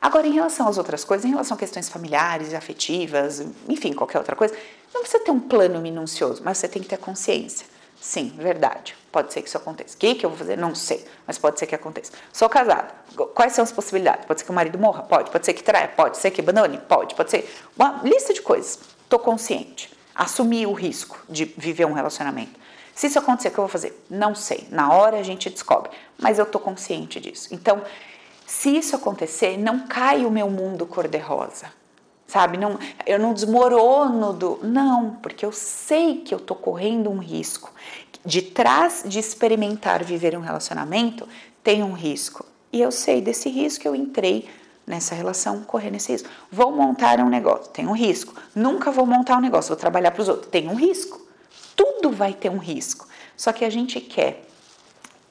Agora, 0.00 0.27
em 0.27 0.33
relação 0.33 0.68
às 0.68 0.79
outras 0.79 1.05
coisas, 1.05 1.24
em 1.24 1.31
relação 1.31 1.55
a 1.55 1.59
questões 1.59 1.88
familiares, 1.88 2.53
afetivas, 2.55 3.44
enfim, 3.68 3.92
qualquer 3.92 4.18
outra 4.18 4.37
coisa, 4.37 4.55
não 4.92 5.00
precisa 5.00 5.22
ter 5.24 5.31
um 5.31 5.40
plano 5.40 5.81
minucioso, 5.81 6.42
mas 6.44 6.59
você 6.59 6.68
tem 6.68 6.83
que 6.83 6.88
ter 6.88 6.98
consciência. 6.98 7.66
Sim, 8.00 8.35
verdade. 8.37 8.94
Pode 9.11 9.33
ser 9.33 9.40
que 9.40 9.48
isso 9.48 9.57
aconteça. 9.57 9.94
O 9.94 9.98
que, 9.98 10.14
que 10.14 10.27
eu 10.27 10.31
vou 10.31 10.38
fazer? 10.38 10.59
Não 10.59 10.74
sei, 10.74 11.05
mas 11.27 11.38
pode 11.38 11.59
ser 11.59 11.66
que 11.66 11.74
aconteça. 11.74 12.12
Sou 12.33 12.48
casada. 12.48 12.88
Quais 13.35 13.55
são 13.55 13.62
as 13.62 13.72
possibilidades? 13.72 14.27
Pode 14.27 14.40
ser 14.40 14.44
que 14.44 14.50
o 14.50 14.55
marido 14.55 14.79
morra? 14.79 15.03
Pode. 15.05 15.31
Pode 15.31 15.46
ser 15.46 15.55
que 15.55 15.62
traia? 15.62 15.88
Pode 15.88 16.18
ser 16.18 16.31
que 16.31 16.40
abandone? 16.40 16.79
Pode. 16.87 17.14
Pode 17.14 17.31
ser. 17.31 17.48
Uma 17.74 18.00
lista 18.05 18.35
de 18.35 18.42
coisas. 18.42 18.79
Estou 19.05 19.18
consciente. 19.18 19.90
Assumi 20.14 20.66
o 20.66 20.72
risco 20.72 21.18
de 21.29 21.46
viver 21.57 21.87
um 21.87 21.92
relacionamento. 21.92 22.61
Se 22.95 23.09
isso 23.09 23.19
acontecer, 23.19 23.49
o 23.49 23.51
que 23.51 23.59
eu 23.59 23.65
vou 23.65 23.69
fazer? 23.69 24.05
Não 24.09 24.35
sei. 24.35 24.67
Na 24.71 24.93
hora 24.93 25.19
a 25.19 25.23
gente 25.23 25.51
descobre. 25.51 25.91
Mas 26.19 26.39
eu 26.39 26.45
estou 26.45 26.61
consciente 26.61 27.19
disso. 27.21 27.49
Então, 27.53 27.83
se 28.47 28.77
isso 28.77 28.95
acontecer, 28.95 29.59
não 29.59 29.81
cai 29.81 30.25
o 30.25 30.31
meu 30.31 30.49
mundo 30.49 30.87
cor-de-rosa. 30.87 31.67
Sabe? 32.27 32.57
Não, 32.57 32.79
eu 33.07 33.19
não 33.19 33.35
desmorono 33.35 34.33
do. 34.33 34.61
Não, 34.63 35.11
porque 35.23 35.45
eu 35.45 35.53
sei 35.53 36.21
que 36.21 36.33
eu 36.33 36.39
estou 36.39 36.57
correndo 36.57 37.11
um 37.11 37.19
risco. 37.19 37.73
De 38.25 38.41
trás 38.41 39.05
de 39.05 39.19
experimentar 39.19 40.03
viver 40.03 40.37
um 40.37 40.41
relacionamento, 40.41 41.29
tem 41.63 41.83
um 41.83 41.93
risco. 41.93 42.45
E 42.73 42.81
eu 42.81 42.91
sei 42.91 43.21
desse 43.21 43.49
risco, 43.49 43.87
eu 43.87 43.95
entrei 43.95 44.49
nessa 44.87 45.15
relação, 45.15 45.63
correndo 45.63 45.97
esse 45.97 46.13
risco. 46.13 46.29
Vou 46.51 46.73
montar 46.73 47.21
um 47.21 47.29
negócio, 47.29 47.71
tem 47.71 47.87
um 47.87 47.93
risco. 47.93 48.35
Nunca 48.55 48.91
vou 48.91 49.07
montar 49.07 49.37
um 49.37 49.41
negócio, 49.41 49.69
vou 49.69 49.77
trabalhar 49.77 50.11
para 50.11 50.23
os 50.23 50.29
outros, 50.29 50.51
tem 50.51 50.69
um 50.69 50.75
risco. 50.75 51.24
Tudo 51.75 52.11
vai 52.11 52.33
ter 52.33 52.51
um 52.51 52.59
risco. 52.59 53.09
Só 53.37 53.53
que 53.53 53.65
a 53.65 53.71
gente 53.71 54.01
quer 54.01 54.45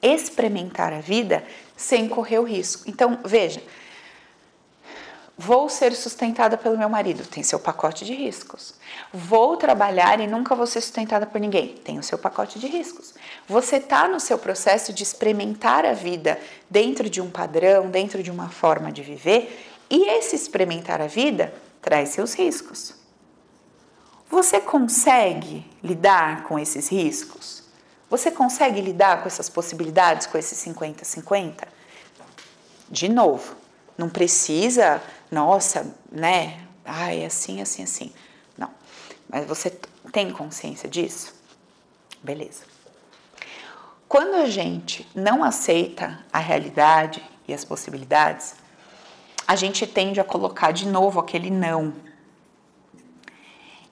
experimentar 0.02 0.92
a 0.92 1.00
vida 1.00 1.44
sem 1.76 2.08
correr 2.08 2.38
o 2.38 2.44
risco. 2.44 2.84
Então, 2.86 3.18
veja, 3.24 3.62
Vou 5.36 5.68
ser 5.68 5.92
sustentada 5.94 6.56
pelo 6.56 6.78
meu 6.78 6.88
marido, 6.88 7.26
tem 7.26 7.42
seu 7.42 7.58
pacote 7.58 8.04
de 8.04 8.14
riscos. 8.14 8.74
Vou 9.12 9.56
trabalhar 9.56 10.20
e 10.20 10.28
nunca 10.28 10.54
vou 10.54 10.64
ser 10.64 10.80
sustentada 10.80 11.26
por 11.26 11.40
ninguém, 11.40 11.74
tem 11.84 11.98
o 11.98 12.04
seu 12.04 12.16
pacote 12.16 12.60
de 12.60 12.68
riscos. 12.68 13.14
Você 13.48 13.76
está 13.78 14.06
no 14.06 14.20
seu 14.20 14.38
processo 14.38 14.92
de 14.92 15.02
experimentar 15.02 15.84
a 15.84 15.92
vida 15.92 16.38
dentro 16.70 17.10
de 17.10 17.20
um 17.20 17.28
padrão, 17.28 17.90
dentro 17.90 18.22
de 18.22 18.30
uma 18.30 18.48
forma 18.48 18.92
de 18.92 19.02
viver, 19.02 19.74
e 19.90 20.06
esse 20.08 20.36
experimentar 20.36 21.00
a 21.00 21.08
vida 21.08 21.52
traz 21.82 22.10
seus 22.10 22.32
riscos. 22.34 23.03
Você 24.34 24.60
consegue 24.60 25.64
lidar 25.80 26.42
com 26.42 26.58
esses 26.58 26.88
riscos? 26.88 27.62
Você 28.10 28.32
consegue 28.32 28.80
lidar 28.80 29.22
com 29.22 29.28
essas 29.28 29.48
possibilidades, 29.48 30.26
com 30.26 30.36
esses 30.36 30.58
50-50? 30.58 31.68
De 32.90 33.08
novo, 33.08 33.54
não 33.96 34.08
precisa 34.08 35.00
nossa, 35.30 35.96
né? 36.10 36.66
Ai, 36.84 37.24
assim, 37.24 37.62
assim, 37.62 37.84
assim. 37.84 38.12
Não. 38.58 38.70
Mas 39.28 39.46
você 39.46 39.70
tem 40.10 40.32
consciência 40.32 40.88
disso? 40.88 41.32
Beleza. 42.20 42.64
Quando 44.08 44.34
a 44.34 44.46
gente 44.46 45.08
não 45.14 45.44
aceita 45.44 46.18
a 46.32 46.40
realidade 46.40 47.22
e 47.46 47.54
as 47.54 47.64
possibilidades, 47.64 48.56
a 49.46 49.54
gente 49.54 49.86
tende 49.86 50.18
a 50.18 50.24
colocar 50.24 50.72
de 50.72 50.88
novo 50.88 51.20
aquele 51.20 51.50
não. 51.50 51.94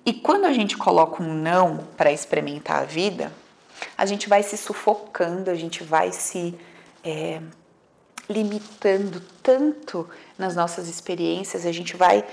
E 0.05 0.13
quando 0.13 0.47
a 0.47 0.53
gente 0.53 0.77
coloca 0.77 1.23
um 1.23 1.33
não 1.33 1.79
para 1.97 2.11
experimentar 2.11 2.83
a 2.83 2.85
vida, 2.85 3.33
a 3.97 4.05
gente 4.05 4.29
vai 4.29 4.43
se 4.43 4.57
sufocando, 4.57 5.51
a 5.51 5.55
gente 5.55 5.85
vai 5.85 6.13
se 6.13 6.55
é, 7.05 7.41
limitando 8.29 9.23
tanto 9.43 10.09
nas 10.37 10.57
nossas 10.57 10.89
experiências, 10.89 11.67
a 11.67 11.73
gente 11.73 11.97
vai. 11.97 12.25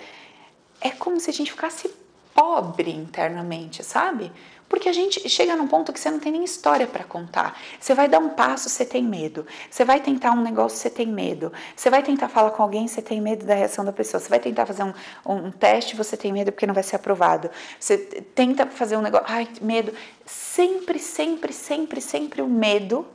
É 0.81 0.89
como 0.89 1.19
se 1.19 1.29
a 1.29 1.33
gente 1.33 1.51
ficasse 1.51 1.93
pobre 2.39 2.89
internamente, 2.91 3.83
sabe? 3.83 4.31
Porque 4.69 4.87
a 4.87 4.93
gente 4.93 5.27
chega 5.27 5.57
num 5.57 5.67
ponto 5.67 5.91
que 5.91 5.99
você 5.99 6.09
não 6.09 6.19
tem 6.19 6.31
nem 6.31 6.45
história 6.45 6.87
para 6.87 7.03
contar. 7.03 7.59
Você 7.77 7.93
vai 7.93 8.07
dar 8.07 8.19
um 8.19 8.29
passo, 8.29 8.69
você 8.69 8.85
tem 8.85 9.03
medo. 9.03 9.45
Você 9.69 9.83
vai 9.83 9.99
tentar 9.99 10.31
um 10.31 10.41
negócio, 10.41 10.77
você 10.77 10.89
tem 10.89 11.05
medo. 11.05 11.51
Você 11.75 11.89
vai 11.89 12.01
tentar 12.01 12.29
falar 12.29 12.51
com 12.51 12.63
alguém, 12.63 12.87
você 12.87 13.01
tem 13.01 13.19
medo 13.19 13.45
da 13.45 13.55
reação 13.55 13.83
da 13.83 13.91
pessoa. 13.91 14.21
Você 14.21 14.29
vai 14.29 14.39
tentar 14.39 14.65
fazer 14.65 14.83
um, 14.83 14.93
um, 15.25 15.51
teste, 15.51 15.97
você 15.97 16.15
tem 16.15 16.31
medo 16.31 16.49
porque 16.49 16.65
não 16.65 16.73
vai 16.73 16.83
ser 16.83 16.95
aprovado. 16.95 17.49
Você 17.77 17.97
tenta 17.97 18.65
fazer 18.67 18.95
um 18.95 19.01
negócio, 19.01 19.27
ai, 19.27 19.45
medo. 19.61 19.91
Sempre, 20.25 20.97
sempre, 20.97 21.51
sempre, 21.51 21.99
sempre 21.99 22.41
o 22.41 22.47
medo 22.47 23.05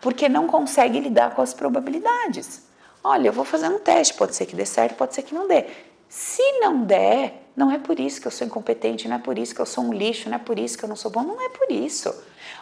porque 0.00 0.30
não 0.30 0.46
consegue 0.46 0.98
lidar 0.98 1.34
com 1.34 1.42
as 1.42 1.52
probabilidades. 1.52 2.62
Olha, 3.04 3.28
eu 3.28 3.32
vou 3.34 3.44
fazer 3.44 3.68
um 3.68 3.78
teste, 3.78 4.14
pode 4.14 4.34
ser 4.34 4.46
que 4.46 4.56
dê 4.56 4.64
certo, 4.64 4.94
pode 4.94 5.14
ser 5.14 5.24
que 5.24 5.34
não 5.34 5.46
dê. 5.46 5.66
Se 6.08 6.42
não 6.60 6.84
der, 6.84 7.41
não 7.56 7.70
é 7.70 7.78
por 7.78 8.00
isso 8.00 8.20
que 8.20 8.26
eu 8.26 8.30
sou 8.30 8.46
incompetente, 8.46 9.06
não 9.06 9.16
é 9.16 9.18
por 9.18 9.38
isso 9.38 9.54
que 9.54 9.60
eu 9.60 9.66
sou 9.66 9.84
um 9.84 9.92
lixo, 9.92 10.28
não 10.28 10.36
é 10.36 10.38
por 10.38 10.58
isso 10.58 10.76
que 10.78 10.84
eu 10.84 10.88
não 10.88 10.96
sou 10.96 11.10
bom, 11.10 11.22
não 11.22 11.40
é 11.40 11.48
por 11.50 11.70
isso. 11.70 12.14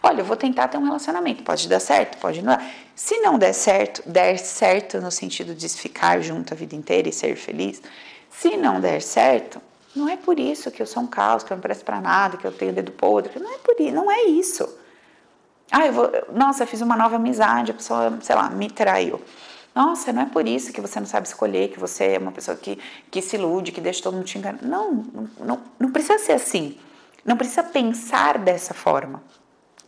Olha, 0.03 0.21
eu 0.21 0.25
vou 0.25 0.37
tentar 0.37 0.69
ter 0.69 0.79
um 0.79 0.85
relacionamento, 0.85 1.43
pode 1.43 1.69
dar 1.69 1.81
certo, 1.81 2.19
pode 2.19 2.43
não. 2.43 2.59
Se 2.95 3.19
não 3.21 3.39
der 3.39 3.53
certo, 3.53 4.03
der 4.07 4.39
certo 4.39 5.01
no 5.01 5.11
sentido 5.11 5.55
de 5.55 5.69
ficar 5.69 6.21
junto 6.21 6.55
a 6.55 6.57
vida 6.57 6.75
inteira 6.75 7.09
e 7.09 7.13
ser 7.13 7.37
feliz, 7.37 7.81
se 8.31 8.57
não 8.57 8.81
der 8.81 9.01
certo, 9.03 9.61
não 9.95 10.09
é 10.09 10.17
por 10.17 10.39
isso 10.39 10.71
que 10.71 10.81
eu 10.81 10.87
sou 10.87 11.03
um 11.03 11.07
caos, 11.07 11.43
que 11.43 11.53
eu 11.53 11.57
não 11.57 11.63
presto 11.63 11.85
para 11.85 12.01
nada, 12.01 12.37
que 12.37 12.47
eu 12.47 12.53
tenho 12.53 12.73
dedo 12.73 12.93
podre, 12.93 13.39
não 13.39 13.53
é 13.53 13.59
por 13.59 13.75
isso, 13.79 13.95
não 13.95 14.11
é 14.11 14.23
isso. 14.25 14.69
Ah, 15.71 15.87
eu 15.87 15.93
vou, 15.93 16.11
nossa, 16.33 16.67
fiz 16.67 16.81
uma 16.81 16.97
nova 16.97 17.17
amizade, 17.17 17.71
a 17.71 17.75
pessoa, 17.75 18.19
sei 18.23 18.35
lá, 18.35 18.51
me 18.51 18.69
traiu. 18.69 19.21
Nossa, 19.75 20.13
não 20.13 20.23
é 20.23 20.27
por 20.27 20.47
isso 20.49 20.73
que 20.73 20.81
você 20.81 20.99
não 20.99 21.07
sabe 21.07 21.27
escolher, 21.27 21.69
que 21.69 21.79
você 21.79 22.15
é 22.15 22.19
uma 22.19 22.33
pessoa 22.33 22.57
que, 22.57 22.79
que 23.11 23.23
se 23.23 23.37
ilude, 23.37 23.73
que 23.73 23.81
deixa 23.81 24.03
todo 24.03 24.15
mundo 24.15 24.25
te 24.25 24.37
enganar. 24.37 24.63
Não, 24.63 25.07
não, 25.39 25.61
não, 25.79 25.93
precisa 25.93 26.19
ser 26.19 26.33
assim. 26.33 26.77
Não 27.25 27.37
precisa 27.37 27.63
pensar 27.63 28.39
dessa 28.39 28.75
forma. 28.75 29.23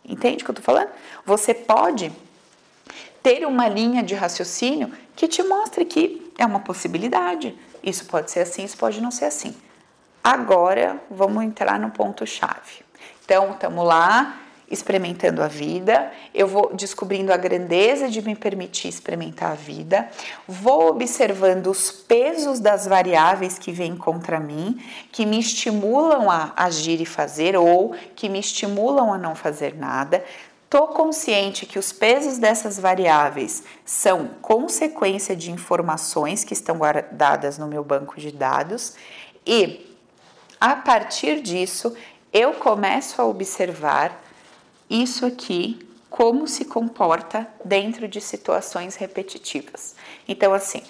Entende 0.04 0.42
o 0.42 0.44
que 0.44 0.50
eu 0.50 0.54
tô 0.54 0.62
falando? 0.62 0.90
Você 1.24 1.52
pode 1.52 2.12
ter 3.22 3.46
uma 3.46 3.68
linha 3.68 4.02
de 4.02 4.14
raciocínio 4.14 4.92
que 5.16 5.26
te 5.26 5.42
mostre 5.42 5.84
que 5.84 6.32
é 6.38 6.46
uma 6.46 6.60
possibilidade. 6.60 7.56
Isso 7.82 8.04
pode 8.06 8.30
ser 8.30 8.40
assim, 8.40 8.64
isso 8.64 8.76
pode 8.76 9.00
não 9.00 9.10
ser 9.10 9.26
assim. 9.26 9.54
Agora, 10.22 11.00
vamos 11.10 11.42
entrar 11.42 11.78
no 11.80 11.90
ponto-chave. 11.90 12.84
Então, 13.24 13.52
estamos 13.52 13.84
lá, 13.84 14.41
experimentando 14.72 15.42
a 15.42 15.48
vida, 15.48 16.10
eu 16.34 16.48
vou 16.48 16.74
descobrindo 16.74 17.32
a 17.32 17.36
grandeza 17.36 18.08
de 18.08 18.22
me 18.22 18.34
permitir 18.34 18.88
experimentar 18.88 19.52
a 19.52 19.54
vida, 19.54 20.08
vou 20.48 20.88
observando 20.88 21.66
os 21.66 21.90
pesos 21.90 22.58
das 22.58 22.86
variáveis 22.86 23.58
que 23.58 23.70
vêm 23.70 23.94
contra 23.94 24.40
mim, 24.40 24.82
que 25.12 25.26
me 25.26 25.38
estimulam 25.38 26.30
a 26.30 26.54
agir 26.56 27.00
e 27.02 27.06
fazer 27.06 27.54
ou 27.54 27.94
que 28.16 28.28
me 28.30 28.40
estimulam 28.40 29.12
a 29.12 29.18
não 29.18 29.34
fazer 29.34 29.76
nada. 29.76 30.24
Estou 30.64 30.88
consciente 30.88 31.66
que 31.66 31.78
os 31.78 31.92
pesos 31.92 32.38
dessas 32.38 32.78
variáveis 32.78 33.62
são 33.84 34.28
consequência 34.40 35.36
de 35.36 35.50
informações 35.50 36.44
que 36.44 36.54
estão 36.54 36.78
guardadas 36.78 37.58
no 37.58 37.66
meu 37.66 37.84
banco 37.84 38.18
de 38.18 38.32
dados 38.32 38.94
e 39.46 39.94
a 40.58 40.74
partir 40.74 41.42
disso 41.42 41.94
eu 42.32 42.54
começo 42.54 43.20
a 43.20 43.26
observar 43.26 44.18
isso 44.92 45.24
aqui 45.24 45.88
como 46.10 46.46
se 46.46 46.66
comporta 46.66 47.48
dentro 47.64 48.06
de 48.06 48.20
situações 48.20 48.96
repetitivas. 48.96 49.96
Então, 50.28 50.52
assim, 50.52 50.82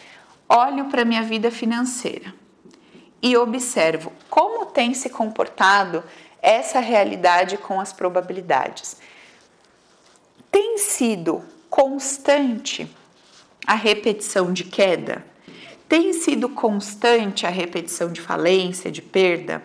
olho 0.49 0.87
para 0.87 1.05
minha 1.05 1.23
vida 1.23 1.49
financeira 1.51 2.35
e 3.23 3.37
observo 3.37 4.13
como 4.29 4.67
tem 4.67 4.93
se 4.95 5.09
comportado 5.09 6.03
essa 6.43 6.81
realidade 6.81 7.57
com 7.57 7.81
as 7.81 7.93
probabilidades. 7.93 8.97
Tem 10.51 10.77
sido 10.79 11.45
constante 11.71 12.91
a 13.65 13.75
repetição 13.75 14.53
de 14.53 14.65
queda? 14.65 15.25
Tem 15.89 16.13
sido 16.13 16.49
constante 16.49 17.47
a 17.47 17.51
repetição 17.51 18.11
de 18.11 18.21
falência, 18.21 18.91
de 18.91 19.01
perda? 19.01 19.63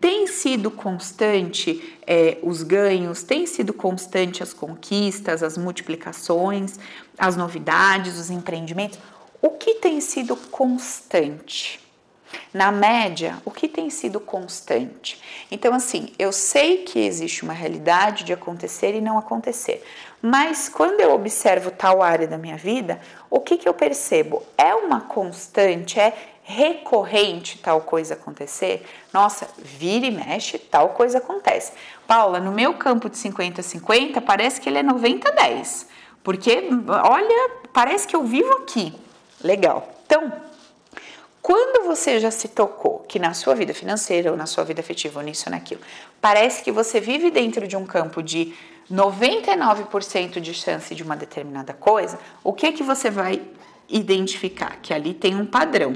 Tem 0.00 0.26
sido 0.26 0.70
constante 0.70 1.98
é, 2.06 2.38
os 2.42 2.62
ganhos, 2.62 3.22
tem 3.22 3.46
sido 3.46 3.74
constante 3.74 4.42
as 4.42 4.54
conquistas, 4.54 5.42
as 5.42 5.58
multiplicações, 5.58 6.78
as 7.18 7.36
novidades, 7.36 8.18
os 8.18 8.30
empreendimentos. 8.30 8.98
O 9.42 9.50
que 9.50 9.74
tem 9.74 10.00
sido 10.00 10.34
constante? 10.36 11.80
Na 12.54 12.70
média, 12.70 13.38
o 13.44 13.50
que 13.50 13.68
tem 13.68 13.90
sido 13.90 14.20
constante? 14.20 15.20
Então, 15.50 15.74
assim, 15.74 16.12
eu 16.18 16.32
sei 16.32 16.78
que 16.78 16.98
existe 16.98 17.42
uma 17.42 17.52
realidade 17.52 18.24
de 18.24 18.32
acontecer 18.32 18.94
e 18.94 19.00
não 19.00 19.18
acontecer, 19.18 19.82
mas 20.22 20.68
quando 20.68 21.00
eu 21.00 21.12
observo 21.12 21.70
tal 21.70 22.02
área 22.02 22.28
da 22.28 22.38
minha 22.38 22.56
vida, 22.56 23.00
o 23.28 23.40
que, 23.40 23.58
que 23.58 23.68
eu 23.68 23.74
percebo? 23.74 24.42
É 24.56 24.74
uma 24.74 25.00
constante, 25.00 25.98
é 25.98 26.14
recorrente 26.50 27.58
tal 27.58 27.80
coisa 27.82 28.14
acontecer, 28.14 28.84
nossa, 29.12 29.48
vira 29.58 30.06
e 30.06 30.10
mexe, 30.10 30.58
tal 30.58 30.90
coisa 30.90 31.18
acontece. 31.18 31.72
Paula, 32.06 32.40
no 32.40 32.52
meu 32.52 32.74
campo 32.74 33.08
de 33.08 33.16
50-50, 33.16 34.20
parece 34.20 34.60
que 34.60 34.68
ele 34.68 34.78
é 34.78 34.82
90-10, 34.82 35.86
porque 36.24 36.68
olha, 37.08 37.50
parece 37.72 38.06
que 38.06 38.16
eu 38.16 38.24
vivo 38.24 38.52
aqui. 38.54 38.92
Legal. 39.42 39.88
Então, 40.04 40.32
Quando 41.42 41.86
você 41.86 42.20
já 42.20 42.30
se 42.30 42.48
tocou 42.48 43.00
que 43.08 43.18
na 43.18 43.32
sua 43.32 43.54
vida 43.54 43.72
financeira 43.72 44.30
ou 44.30 44.36
na 44.36 44.46
sua 44.46 44.62
vida 44.62 44.80
afetiva 44.80 45.20
ou 45.20 45.24
nisso 45.24 45.44
ou 45.46 45.50
naquilo, 45.50 45.80
parece 46.20 46.62
que 46.62 46.70
você 46.70 47.00
vive 47.00 47.30
dentro 47.30 47.66
de 47.66 47.76
um 47.76 47.86
campo 47.86 48.22
de 48.22 48.54
99% 48.92 50.40
de 50.40 50.52
chance 50.52 50.94
de 50.94 51.02
uma 51.02 51.16
determinada 51.16 51.72
coisa, 51.72 52.18
o 52.44 52.52
que 52.52 52.72
que 52.72 52.82
você 52.82 53.08
vai 53.08 53.40
identificar? 53.88 54.78
Que 54.82 54.92
ali 54.92 55.14
tem 55.14 55.34
um 55.34 55.46
padrão. 55.46 55.94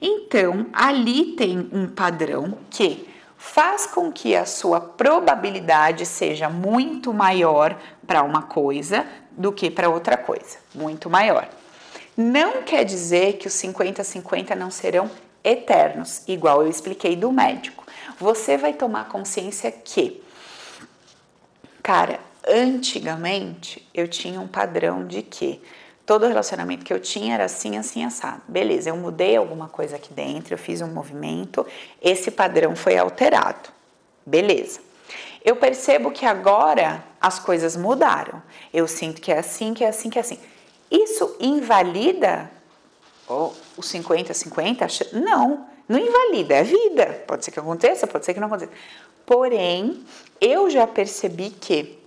Então, 0.00 0.66
ali 0.72 1.36
tem 1.36 1.68
um 1.72 1.86
padrão 1.88 2.58
que 2.70 3.08
faz 3.36 3.86
com 3.86 4.10
que 4.10 4.34
a 4.34 4.46
sua 4.46 4.80
probabilidade 4.80 6.06
seja 6.06 6.48
muito 6.48 7.12
maior 7.12 7.78
para 8.06 8.22
uma 8.22 8.42
coisa 8.42 9.06
do 9.30 9.52
que 9.52 9.70
para 9.70 9.90
outra 9.90 10.16
coisa, 10.16 10.58
muito 10.74 11.10
maior. 11.10 11.48
Não 12.16 12.62
quer 12.62 12.84
dizer 12.84 13.34
que 13.34 13.46
os 13.46 13.54
50-50 13.54 14.54
não 14.54 14.70
serão 14.70 15.10
eternos, 15.42 16.22
igual 16.26 16.62
eu 16.62 16.68
expliquei 16.68 17.16
do 17.16 17.30
médico. 17.30 17.84
Você 18.18 18.56
vai 18.56 18.72
tomar 18.72 19.08
consciência 19.08 19.70
que, 19.70 20.22
cara, 21.82 22.20
antigamente 22.48 23.86
eu 23.92 24.08
tinha 24.08 24.40
um 24.40 24.48
padrão 24.48 25.06
de 25.06 25.22
que 25.22 25.60
todo 26.06 26.26
relacionamento 26.26 26.84
que 26.84 26.92
eu 26.92 27.00
tinha 27.00 27.34
era 27.34 27.44
assim, 27.44 27.76
assim, 27.76 28.04
assado. 28.04 28.42
Beleza, 28.46 28.90
eu 28.90 28.96
mudei 28.96 29.36
alguma 29.36 29.68
coisa 29.68 29.96
aqui 29.96 30.12
dentro, 30.12 30.54
eu 30.54 30.58
fiz 30.58 30.80
um 30.80 30.88
movimento, 30.88 31.66
esse 32.02 32.30
padrão 32.30 32.76
foi 32.76 32.96
alterado. 32.96 33.70
Beleza. 34.24 34.80
Eu 35.44 35.56
percebo 35.56 36.10
que 36.10 36.24
agora 36.24 37.04
as 37.20 37.38
coisas 37.38 37.76
mudaram. 37.76 38.42
Eu 38.72 38.88
sinto 38.88 39.20
que 39.20 39.30
é 39.30 39.38
assim, 39.38 39.74
que 39.74 39.84
é 39.84 39.88
assim, 39.88 40.08
que 40.08 40.18
é 40.18 40.20
assim. 40.20 40.38
Isso 40.90 41.36
invalida 41.38 42.50
oh, 43.28 43.50
o 43.76 43.82
50-50? 43.82 45.12
Não, 45.12 45.66
não 45.88 45.98
invalida, 45.98 46.54
é 46.54 46.62
vida. 46.62 47.24
Pode 47.26 47.44
ser 47.44 47.50
que 47.50 47.60
aconteça, 47.60 48.06
pode 48.06 48.24
ser 48.24 48.32
que 48.32 48.40
não 48.40 48.46
aconteça. 48.46 48.72
Porém, 49.26 50.02
eu 50.40 50.70
já 50.70 50.86
percebi 50.86 51.50
que 51.50 51.98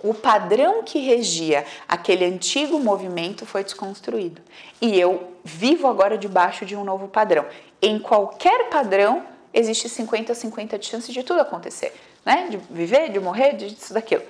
o 0.00 0.14
padrão 0.14 0.82
que 0.82 1.00
regia 1.00 1.64
aquele 1.88 2.24
antigo 2.24 2.78
movimento 2.78 3.44
foi 3.44 3.64
desconstruído. 3.64 4.40
E 4.80 4.98
eu 4.98 5.34
vivo 5.42 5.88
agora 5.88 6.16
debaixo 6.16 6.64
de 6.64 6.76
um 6.76 6.84
novo 6.84 7.08
padrão. 7.08 7.44
Em 7.82 7.98
qualquer 7.98 8.68
padrão, 8.68 9.24
existe 9.52 9.88
50 9.88 10.34
50 10.34 10.78
de 10.78 10.86
chance 10.86 11.12
de 11.12 11.22
tudo 11.22 11.40
acontecer, 11.40 11.92
né? 12.24 12.48
De 12.48 12.58
viver, 12.70 13.10
de 13.10 13.18
morrer, 13.18 13.54
de 13.54 13.66
isso, 13.66 13.92
daquilo. 13.92 14.22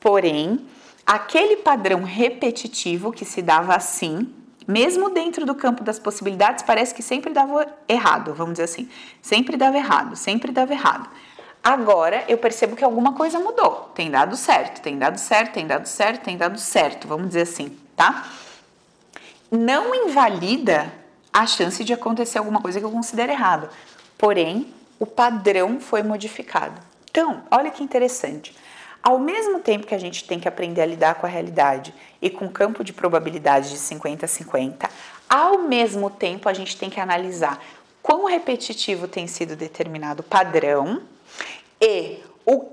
Porém, 0.00 0.66
aquele 1.06 1.56
padrão 1.56 2.02
repetitivo 2.02 3.12
que 3.12 3.24
se 3.24 3.42
dava 3.42 3.76
assim, 3.76 4.32
mesmo 4.66 5.10
dentro 5.10 5.46
do 5.46 5.54
campo 5.54 5.84
das 5.84 5.98
possibilidades, 5.98 6.62
parece 6.64 6.94
que 6.94 7.02
sempre 7.02 7.32
dava 7.32 7.66
errado, 7.88 8.34
vamos 8.34 8.54
dizer 8.54 8.64
assim. 8.64 8.88
Sempre 9.20 9.56
dava 9.56 9.76
errado, 9.76 10.16
sempre 10.16 10.50
dava 10.50 10.72
errado. 10.72 11.08
Agora 11.62 12.24
eu 12.26 12.36
percebo 12.38 12.74
que 12.74 12.84
alguma 12.84 13.12
coisa 13.12 13.38
mudou. 13.38 13.92
Tem 13.94 14.10
dado 14.10 14.36
certo, 14.36 14.80
tem 14.80 14.98
dado 14.98 15.18
certo, 15.18 15.52
tem 15.52 15.66
dado 15.66 15.86
certo, 15.86 16.24
tem 16.24 16.36
dado 16.36 16.58
certo, 16.58 17.06
vamos 17.06 17.28
dizer 17.28 17.42
assim, 17.42 17.78
tá? 17.94 18.28
Não 19.50 19.94
invalida 19.94 20.92
a 21.32 21.46
chance 21.46 21.84
de 21.84 21.92
acontecer 21.92 22.38
alguma 22.38 22.60
coisa 22.60 22.80
que 22.80 22.84
eu 22.84 22.90
considero 22.90 23.30
errado. 23.30 23.70
Porém, 24.18 24.72
o 24.98 25.06
padrão 25.06 25.78
foi 25.80 26.02
modificado. 26.02 26.80
Então, 27.10 27.42
olha 27.50 27.70
que 27.70 27.82
interessante. 27.82 28.56
Ao 29.02 29.18
mesmo 29.18 29.58
tempo 29.58 29.86
que 29.86 29.94
a 29.94 29.98
gente 29.98 30.24
tem 30.24 30.38
que 30.38 30.48
aprender 30.48 30.80
a 30.80 30.86
lidar 30.86 31.16
com 31.16 31.26
a 31.26 31.28
realidade 31.28 31.94
e 32.20 32.30
com 32.30 32.46
o 32.46 32.50
campo 32.50 32.84
de 32.84 32.92
probabilidade 32.92 33.70
de 33.70 33.78
50 33.78 34.26
a 34.26 34.28
50, 34.28 34.88
ao 35.28 35.58
mesmo 35.58 36.08
tempo 36.08 36.48
a 36.48 36.52
gente 36.52 36.76
tem 36.76 36.88
que 36.88 37.00
analisar 37.00 37.62
quão 38.02 38.26
repetitivo 38.26 39.08
tem 39.08 39.26
sido 39.26 39.56
determinado 39.56 40.22
padrão 40.22 41.02
e 41.82 42.20
o 42.46 42.70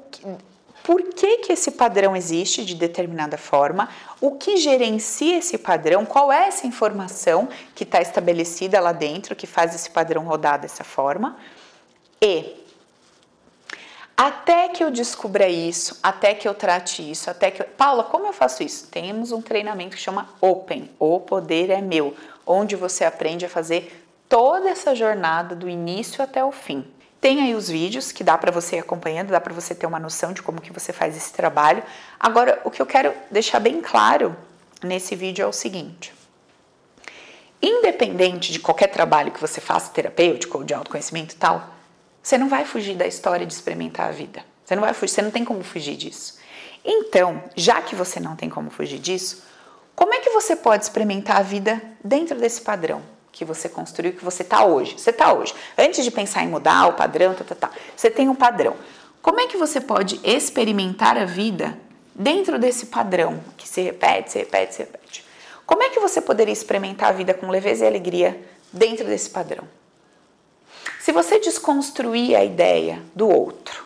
por 0.83 1.03
que, 1.03 1.39
que 1.39 1.53
esse 1.53 1.71
padrão 1.71 2.15
existe 2.15 2.63
de 2.63 2.73
determinada 2.73 3.37
forma, 3.37 3.89
o 4.19 4.31
que 4.31 4.57
gerencia 4.57 5.37
esse 5.37 5.57
padrão, 5.57 6.05
qual 6.05 6.31
é 6.31 6.47
essa 6.47 6.65
informação 6.65 7.49
que 7.75 7.83
está 7.83 8.01
estabelecida 8.01 8.79
lá 8.79 8.91
dentro 8.91 9.35
que 9.35 9.45
faz 9.45 9.75
esse 9.75 9.89
padrão 9.89 10.23
rodar 10.23 10.59
dessa 10.59 10.83
forma 10.83 11.37
e 12.21 12.55
até 14.17 14.67
que 14.67 14.83
eu 14.83 14.91
descubra 14.91 15.47
isso, 15.47 15.97
até 16.03 16.33
que 16.33 16.47
eu 16.47 16.53
trate 16.53 17.09
isso, 17.09 17.29
até 17.29 17.51
que 17.51 17.61
eu... 17.61 17.65
Paula, 17.65 18.03
como 18.03 18.27
eu 18.27 18.33
faço 18.33 18.63
isso? 18.63 18.87
Temos 18.87 19.31
um 19.31 19.41
treinamento 19.41 19.95
que 19.95 20.01
chama 20.01 20.27
Open, 20.41 20.89
o 20.99 21.19
poder 21.19 21.69
é 21.69 21.81
meu, 21.81 22.15
onde 22.45 22.75
você 22.75 23.05
aprende 23.05 23.45
a 23.45 23.49
fazer 23.49 24.05
toda 24.27 24.69
essa 24.69 24.93
jornada 24.93 25.55
do 25.55 25.69
início 25.69 26.21
até 26.23 26.43
o 26.43 26.51
fim. 26.51 26.85
Tem 27.21 27.41
aí 27.41 27.53
os 27.53 27.67
vídeos 27.67 28.11
que 28.13 28.23
dá 28.23 28.37
para 28.37 28.51
você 28.51 28.77
ir 28.77 28.79
acompanhando, 28.79 29.31
dá 29.31 29.41
para 29.41 29.53
você 29.53 29.75
ter 29.75 29.85
uma 29.85 29.99
noção 29.99 30.31
de 30.31 30.41
como 30.41 30.61
que 30.61 30.71
você 30.71 30.93
faz 30.93 31.17
esse 31.17 31.33
trabalho. 31.33 31.83
Agora, 32.17 32.61
o 32.63 32.71
que 32.71 32.81
eu 32.81 32.85
quero 32.85 33.13
deixar 33.29 33.59
bem 33.59 33.81
claro 33.81 34.35
nesse 34.81 35.15
vídeo 35.15 35.43
é 35.43 35.45
o 35.45 35.51
seguinte: 35.51 36.13
independente 37.61 38.53
de 38.53 38.59
qualquer 38.59 38.87
trabalho 38.87 39.31
que 39.31 39.41
você 39.41 39.59
faça 39.59 39.91
terapêutico 39.91 40.59
ou 40.59 40.63
de 40.63 40.73
autoconhecimento 40.73 41.35
e 41.35 41.37
tal, 41.37 41.67
você 42.23 42.37
não 42.37 42.47
vai 42.47 42.63
fugir 42.63 42.95
da 42.95 43.05
história 43.05 43.45
de 43.45 43.51
experimentar 43.51 44.07
a 44.07 44.11
vida. 44.11 44.41
Você 44.63 44.75
não 44.75 44.83
vai 44.83 44.93
fugir, 44.93 45.15
você 45.15 45.21
não 45.21 45.31
tem 45.31 45.43
como 45.43 45.61
fugir 45.61 45.97
disso. 45.97 46.39
Então, 46.85 47.43
já 47.53 47.81
que 47.81 47.95
você 47.95 48.19
não 48.19 48.37
tem 48.37 48.49
como 48.49 48.69
fugir 48.69 48.99
disso, 48.99 49.43
como 49.93 50.13
é 50.13 50.21
que 50.21 50.29
você 50.29 50.55
pode 50.55 50.83
experimentar 50.85 51.37
a 51.37 51.41
vida 51.41 51.81
dentro 52.01 52.39
desse 52.39 52.61
padrão 52.61 53.18
que 53.39 53.45
você 53.45 53.69
construiu, 53.69 54.11
que 54.11 54.25
você 54.25 54.43
está 54.43 54.65
hoje? 54.65 54.99
Você 54.99 55.11
está 55.11 55.31
hoje. 55.31 55.55
Antes 55.77 56.03
de 56.03 56.11
pensar 56.11 56.43
em 56.43 56.49
mudar 56.49 56.87
o 56.87 56.93
padrão, 56.93 57.33
tá, 57.33 57.45
tá, 57.45 57.55
tá, 57.55 57.71
você 57.95 58.11
tem 58.11 58.27
um 58.27 58.35
padrão. 58.35 58.75
Como 59.21 59.39
é 59.39 59.47
que 59.47 59.55
você 59.55 59.79
pode 59.79 60.19
experimentar 60.25 61.17
a 61.17 61.23
vida 61.23 61.79
dentro 62.13 62.59
desse 62.59 62.87
padrão 62.87 63.41
que 63.55 63.65
se 63.65 63.81
repete, 63.81 64.33
se 64.33 64.39
repete, 64.39 64.75
se 64.75 64.79
repete? 64.81 65.25
Como 65.65 65.81
é 65.81 65.89
que 65.89 66.01
você 66.01 66.19
poderia 66.19 66.51
experimentar 66.51 67.09
a 67.09 67.11
vida 67.13 67.33
com 67.33 67.49
leveza 67.49 67.85
e 67.85 67.87
alegria 67.87 68.37
dentro 68.73 69.05
desse 69.05 69.29
padrão? 69.29 69.63
Se 70.99 71.13
você 71.13 71.39
desconstruir 71.39 72.35
a 72.35 72.43
ideia 72.43 73.01
do 73.15 73.29
outro, 73.29 73.85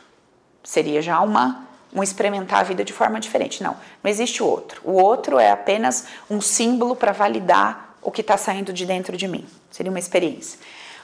seria 0.63 0.99
já 0.99 1.21
uma 1.21 1.67
um 1.93 2.01
experimentar 2.01 2.61
a 2.61 2.63
vida 2.63 2.83
de 2.83 2.91
forma 2.91 3.19
diferente. 3.19 3.61
Não, 3.61 3.77
não 4.03 4.09
existe 4.09 4.41
o 4.41 4.47
outro. 4.47 4.81
O 4.83 4.93
outro 4.93 5.37
é 5.37 5.51
apenas 5.51 6.07
um 6.27 6.41
símbolo 6.41 6.95
para 6.95 7.11
validar 7.11 7.92
o 8.03 8.11
que 8.11 8.21
está 8.21 8.37
saindo 8.37 8.73
de 8.73 8.85
dentro 8.85 9.15
de 9.15 9.27
mim. 9.27 9.45
Seria 9.71 9.91
uma 9.91 9.99
experiência. 9.99 10.59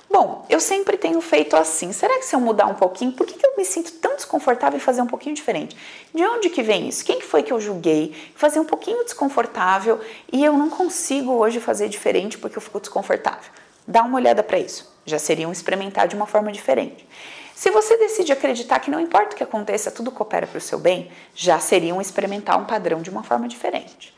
Bom, 0.10 0.46
eu 0.50 0.60
sempre 0.60 0.98
tenho 0.98 1.22
feito 1.22 1.56
assim. 1.56 1.94
Será 1.94 2.18
que 2.18 2.26
se 2.26 2.36
eu 2.36 2.40
mudar 2.40 2.66
um 2.66 2.74
pouquinho, 2.74 3.12
por 3.12 3.28
que, 3.28 3.38
que 3.38 3.46
eu 3.46 3.56
me 3.56 3.64
sinto 3.64 3.92
tão 3.94 4.16
desconfortável 4.16 4.78
em 4.78 4.82
fazer 4.82 5.02
um 5.02 5.08
pouquinho 5.08 5.36
diferente? 5.36 5.78
De 6.14 6.24
onde 6.24 6.50
que 6.50 6.64
vem 6.64 6.88
isso? 6.88 7.06
Quem 7.06 7.20
que 7.20 7.26
foi 7.26 7.44
que 7.44 7.54
eu 7.54 7.62
julguei? 7.62 8.16
Fazer 8.36 8.60
um 8.60 8.66
pouquinho 8.66 9.04
desconfortável 9.04 10.00
e 10.34 10.44
eu 10.44 10.54
não 10.54 10.70
consigo 10.70 11.34
hoje 11.34 11.60
fazer 11.60 11.90
diferente 11.90 12.38
porque 12.38 12.58
eu 12.58 12.62
fico 12.62 12.80
desconfortável. 12.80 13.52
Dá 13.88 14.02
uma 14.04 14.18
olhada 14.18 14.42
para 14.42 14.58
isso 14.58 14.90
já 15.10 15.20
seriam 15.20 15.52
experimentar 15.52 16.08
de 16.08 16.16
uma 16.16 16.26
forma 16.26 16.52
diferente. 16.52 17.06
Se 17.54 17.70
você 17.72 17.98
decide 17.98 18.32
acreditar 18.32 18.80
que 18.80 18.92
não 18.92 19.00
importa 19.02 19.34
o 19.34 19.38
que 19.38 19.44
aconteça, 19.44 19.92
tudo 19.92 20.12
coopera 20.12 20.48
para 20.48 20.58
o 20.58 20.62
seu 20.62 20.80
bem, 20.80 21.12
já 21.36 21.60
seriam 21.60 22.00
experimentar 22.00 22.58
um 22.58 22.66
padrão 22.66 23.02
de 23.02 23.10
uma 23.10 23.24
forma 23.24 23.48
diferente. 23.50 24.14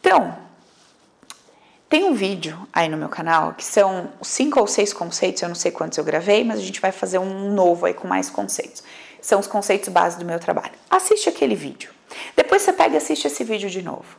Então, 0.00 0.36
tem 1.92 2.04
um 2.04 2.14
vídeo 2.14 2.56
aí 2.72 2.88
no 2.88 2.96
meu 2.96 3.10
canal 3.10 3.52
que 3.52 3.62
são 3.62 4.08
cinco 4.22 4.58
ou 4.58 4.66
seis 4.66 4.94
conceitos, 4.94 5.42
eu 5.42 5.48
não 5.48 5.54
sei 5.54 5.70
quantos 5.70 5.98
eu 5.98 6.04
gravei, 6.04 6.42
mas 6.42 6.58
a 6.58 6.62
gente 6.62 6.80
vai 6.80 6.90
fazer 6.90 7.18
um 7.18 7.52
novo 7.52 7.84
aí 7.84 7.92
com 7.92 8.08
mais 8.08 8.30
conceitos. 8.30 8.82
São 9.20 9.38
os 9.38 9.46
conceitos 9.46 9.90
básicos 9.90 10.24
do 10.24 10.26
meu 10.26 10.40
trabalho. 10.40 10.72
Assiste 10.88 11.28
aquele 11.28 11.54
vídeo. 11.54 11.90
Depois 12.34 12.62
você 12.62 12.72
pega 12.72 12.94
e 12.94 12.96
assiste 12.96 13.26
esse 13.26 13.44
vídeo 13.44 13.68
de 13.68 13.82
novo. 13.82 14.16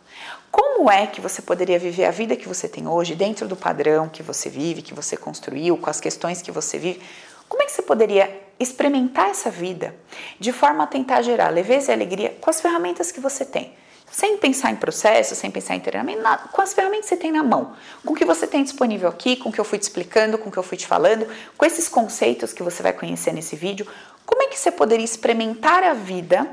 Como 0.51 0.91
é 0.91 1.07
que 1.07 1.19
você 1.19 1.41
poderia 1.41 1.79
viver 1.79 2.05
a 2.05 2.11
vida 2.11 2.35
que 2.35 2.47
você 2.47 2.67
tem 2.67 2.87
hoje, 2.87 3.15
dentro 3.15 3.47
do 3.47 3.55
padrão 3.55 4.07
que 4.07 4.21
você 4.21 4.51
vive, 4.51 4.83
que 4.83 4.93
você 4.93 5.17
construiu, 5.17 5.75
com 5.75 5.89
as 5.89 5.99
questões 5.99 6.43
que 6.43 6.51
você 6.51 6.77
vive? 6.77 7.01
Como 7.49 7.63
é 7.63 7.65
que 7.65 7.71
você 7.71 7.81
poderia 7.81 8.39
experimentar 8.59 9.31
essa 9.31 9.49
vida 9.49 9.95
de 10.39 10.51
forma 10.51 10.83
a 10.83 10.87
tentar 10.87 11.23
gerar 11.23 11.49
leveza 11.49 11.91
e 11.91 11.95
alegria 11.95 12.37
com 12.39 12.51
as 12.51 12.61
ferramentas 12.61 13.11
que 13.11 13.19
você 13.19 13.43
tem? 13.43 13.73
Sem 14.13 14.37
pensar 14.37 14.69
em 14.69 14.75
processo, 14.75 15.33
sem 15.33 15.49
pensar 15.49 15.73
em 15.73 15.79
treinamento, 15.79 16.21
nada, 16.21 16.47
com 16.51 16.61
as 16.61 16.71
ferramentas 16.71 17.09
que 17.09 17.15
você 17.15 17.17
tem 17.17 17.31
na 17.31 17.41
mão, 17.41 17.73
com 18.05 18.13
o 18.13 18.15
que 18.15 18.23
você 18.23 18.45
tem 18.45 18.61
disponível 18.61 19.09
aqui, 19.09 19.35
com 19.35 19.49
o 19.49 19.51
que 19.51 19.59
eu 19.59 19.65
fui 19.65 19.79
te 19.79 19.81
explicando, 19.81 20.37
com 20.37 20.49
o 20.49 20.51
que 20.51 20.59
eu 20.59 20.61
fui 20.61 20.77
te 20.77 20.85
falando, 20.85 21.27
com 21.57 21.65
esses 21.65 21.89
conceitos 21.89 22.53
que 22.53 22.61
você 22.61 22.83
vai 22.83 22.93
conhecer 22.93 23.33
nesse 23.33 23.55
vídeo, 23.55 23.87
como 24.23 24.43
é 24.43 24.47
que 24.49 24.59
você 24.59 24.69
poderia 24.69 25.03
experimentar 25.03 25.83
a 25.83 25.95
vida 25.95 26.47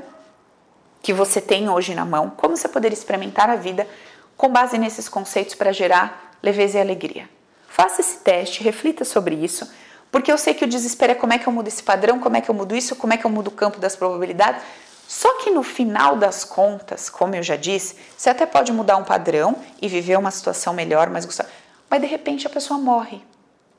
que 1.03 1.13
você 1.13 1.39
tem 1.39 1.69
hoje 1.69 1.93
na 1.93 2.03
mão, 2.03 2.31
como 2.31 2.57
você 2.57 2.67
poderia 2.67 2.97
experimentar 2.97 3.47
a 3.47 3.55
vida 3.55 3.87
com 4.35 4.49
base 4.49 4.79
nesses 4.79 5.07
conceitos 5.07 5.53
para 5.53 5.71
gerar 5.71 6.35
leveza 6.41 6.79
e 6.79 6.81
alegria. 6.81 7.29
Faça 7.67 8.01
esse 8.01 8.17
teste, 8.17 8.63
reflita 8.63 9.05
sobre 9.05 9.35
isso, 9.35 9.71
porque 10.11 10.31
eu 10.31 10.37
sei 10.39 10.55
que 10.55 10.65
o 10.65 10.67
desespero 10.67 11.11
é 11.11 11.15
como 11.15 11.31
é 11.31 11.37
que 11.37 11.45
eu 11.45 11.53
mudo 11.53 11.67
esse 11.67 11.83
padrão, 11.83 12.17
como 12.17 12.37
é 12.37 12.41
que 12.41 12.49
eu 12.49 12.55
mudo 12.55 12.75
isso, 12.75 12.95
como 12.95 13.13
é 13.13 13.17
que 13.17 13.25
eu 13.25 13.29
mudo 13.29 13.49
o 13.49 13.51
campo 13.51 13.79
das 13.79 13.95
probabilidades. 13.95 14.63
Só 15.11 15.39
que 15.39 15.51
no 15.51 15.61
final 15.61 16.15
das 16.15 16.45
contas, 16.45 17.09
como 17.09 17.35
eu 17.35 17.43
já 17.43 17.57
disse, 17.57 17.97
você 18.15 18.29
até 18.29 18.45
pode 18.45 18.71
mudar 18.71 18.95
um 18.95 19.03
padrão 19.03 19.57
e 19.81 19.89
viver 19.89 20.17
uma 20.17 20.31
situação 20.31 20.73
melhor, 20.73 21.09
mais 21.09 21.25
gostosa, 21.25 21.49
mas 21.89 21.99
de 21.99 22.07
repente 22.07 22.47
a 22.47 22.49
pessoa 22.49 22.79
morre. 22.79 23.21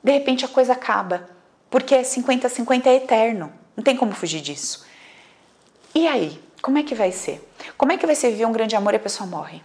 de 0.03 0.11
repente 0.11 0.45
a 0.45 0.47
coisa 0.47 0.73
acaba, 0.73 1.27
porque 1.71 1.97
50-50 1.97 2.85
é 2.85 2.97
eterno, 2.97 3.51
não 3.75 3.83
tem 3.83 3.97
como 3.97 4.11
fugir 4.11 4.41
disso. 4.41 4.85
E 5.95 6.07
aí, 6.07 6.39
como 6.61 6.77
é 6.77 6.83
que 6.83 6.93
vai 6.93 7.11
ser? 7.11 7.43
Como 7.79 7.91
é 7.91 7.97
que 7.97 8.05
vai 8.05 8.13
ser 8.13 8.29
viver 8.29 8.45
um 8.45 8.51
grande 8.51 8.75
amor 8.75 8.93
e 8.93 8.97
a 8.97 8.99
pessoa 8.99 9.27
morre? 9.27 9.63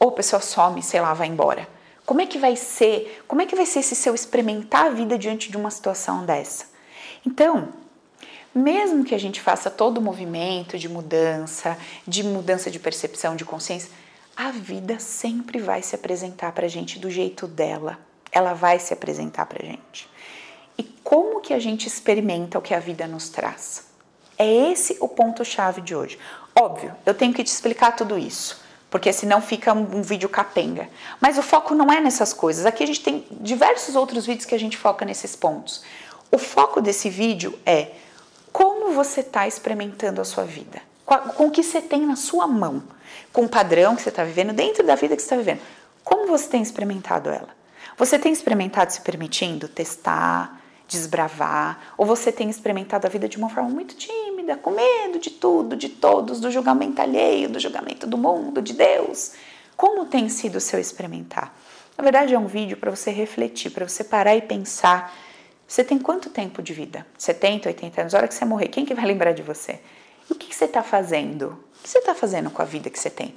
Ou 0.00 0.08
a 0.08 0.12
pessoa 0.12 0.40
some, 0.40 0.82
sei 0.82 1.02
lá, 1.02 1.12
vai 1.12 1.28
embora? 1.28 1.68
Como 2.06 2.22
é 2.22 2.26
que 2.26 2.38
vai 2.38 2.56
ser? 2.56 3.22
Como 3.28 3.42
é 3.42 3.44
que 3.44 3.54
vai 3.54 3.66
ser 3.66 3.80
esse 3.80 3.94
seu 3.94 4.14
experimentar 4.14 4.86
a 4.86 4.90
vida 4.90 5.18
diante 5.18 5.50
de 5.50 5.58
uma 5.58 5.70
situação 5.70 6.24
dessa? 6.24 6.64
Então, 7.26 7.81
mesmo 8.54 9.04
que 9.04 9.14
a 9.14 9.18
gente 9.18 9.40
faça 9.40 9.70
todo 9.70 9.98
o 9.98 10.02
movimento 10.02 10.78
de 10.78 10.88
mudança, 10.88 11.76
de 12.06 12.22
mudança 12.22 12.70
de 12.70 12.78
percepção, 12.78 13.34
de 13.34 13.44
consciência, 13.44 13.90
a 14.36 14.50
vida 14.50 14.98
sempre 14.98 15.58
vai 15.58 15.82
se 15.82 15.94
apresentar 15.94 16.52
para 16.52 16.66
a 16.66 16.68
gente 16.68 16.98
do 16.98 17.10
jeito 17.10 17.46
dela. 17.46 17.98
Ela 18.30 18.54
vai 18.54 18.78
se 18.78 18.92
apresentar 18.92 19.46
para 19.46 19.62
a 19.62 19.66
gente. 19.66 20.08
E 20.76 20.82
como 20.82 21.40
que 21.40 21.52
a 21.52 21.58
gente 21.58 21.86
experimenta 21.86 22.58
o 22.58 22.62
que 22.62 22.74
a 22.74 22.80
vida 22.80 23.06
nos 23.06 23.28
traz? 23.28 23.86
É 24.38 24.46
esse 24.70 24.96
o 25.00 25.08
ponto-chave 25.08 25.80
de 25.82 25.94
hoje. 25.94 26.18
Óbvio, 26.58 26.94
eu 27.04 27.14
tenho 27.14 27.32
que 27.32 27.44
te 27.44 27.48
explicar 27.48 27.92
tudo 27.92 28.18
isso, 28.18 28.60
porque 28.90 29.12
senão 29.12 29.40
fica 29.40 29.72
um, 29.72 29.98
um, 29.98 30.02
vídeo 30.02 30.28
capenga. 30.28 30.88
Mas 31.20 31.36
o 31.38 31.42
foco 31.42 31.74
não 31.74 31.92
é 31.92 32.00
nessas 32.00 32.32
coisas. 32.32 32.64
Aqui 32.66 32.82
a 32.82 32.86
gente 32.86 33.02
tem 33.02 33.26
diversos 33.30 33.94
outros 33.94 34.26
vídeos 34.26 34.46
que 34.46 34.54
a 34.54 34.58
gente 34.58 34.76
foca 34.76 35.04
nesses 35.04 35.36
pontos. 35.36 35.82
O 36.30 36.38
foco 36.38 36.80
desse 36.80 37.10
vídeo 37.10 37.58
é 37.66 37.92
como 38.52 38.92
você 38.92 39.20
está 39.20 39.46
experimentando 39.46 40.20
a 40.20 40.24
sua 40.24 40.44
vida, 40.44 40.82
com, 41.06 41.46
o 41.46 41.50
que 41.50 41.62
você 41.62 41.80
tem 41.80 42.06
na 42.06 42.16
sua 42.16 42.46
mão, 42.46 42.82
com 43.32 43.44
o 43.44 43.48
padrão 43.48 43.96
que 43.96 44.02
você 44.02 44.10
está 44.10 44.24
vivendo, 44.24 44.52
dentro 44.52 44.86
da 44.86 44.94
vida 44.94 45.16
que 45.16 45.22
você 45.22 45.26
está 45.26 45.36
vivendo. 45.36 45.60
Como 46.04 46.26
você 46.26 46.48
tem 46.48 46.62
experimentado 46.62 47.30
ela? 47.30 47.48
Você 47.96 48.18
tem 48.18 48.32
experimentado 48.32 48.92
se 48.92 49.00
permitindo 49.00 49.68
testar, 49.68 50.60
desbravar, 50.88 51.94
ou 51.96 52.04
você 52.04 52.30
tem 52.30 52.50
experimentado 52.50 53.06
a 53.06 53.10
vida 53.10 53.28
de 53.28 53.36
uma 53.36 53.48
forma 53.48 53.70
muito 53.70 53.94
tímida, 53.94 54.56
com 54.56 54.70
medo 54.70 55.18
de 55.18 55.30
tudo, 55.30 55.74
de 55.74 55.88
todos, 55.88 56.40
do 56.40 56.50
julgamento 56.50 57.00
alheio, 57.00 57.48
do 57.48 57.58
julgamento 57.58 58.06
do 58.06 58.18
mundo, 58.18 58.60
de 58.60 58.74
Deus? 58.74 59.32
Como 59.76 60.04
tem 60.04 60.28
sido 60.28 60.56
o 60.56 60.60
seu 60.60 60.78
experimentar? 60.78 61.54
Na 61.96 62.02
verdade, 62.02 62.34
é 62.34 62.38
um 62.38 62.46
vídeo 62.46 62.76
para 62.76 62.90
você 62.90 63.10
refletir, 63.10 63.70
para 63.70 63.88
você 63.88 64.04
parar 64.04 64.36
e 64.36 64.42
pensar. 64.42 65.14
Você 65.72 65.82
tem 65.82 65.98
quanto 65.98 66.28
tempo 66.28 66.60
de 66.60 66.74
vida? 66.74 67.06
70, 67.16 67.70
80 67.70 68.00
anos? 68.02 68.14
A 68.14 68.18
hora 68.18 68.28
que 68.28 68.34
você 68.34 68.44
morrer, 68.44 68.68
quem 68.68 68.84
que 68.84 68.92
vai 68.92 69.06
lembrar 69.06 69.32
de 69.32 69.40
você? 69.40 69.80
E 70.28 70.34
o 70.34 70.36
que, 70.36 70.48
que 70.48 70.54
você 70.54 70.66
está 70.66 70.82
fazendo? 70.82 71.58
O 71.78 71.82
que 71.82 71.88
você 71.88 71.96
está 71.96 72.14
fazendo 72.14 72.50
com 72.50 72.60
a 72.60 72.64
vida 72.66 72.90
que 72.90 72.98
você 73.00 73.08
tem? 73.08 73.34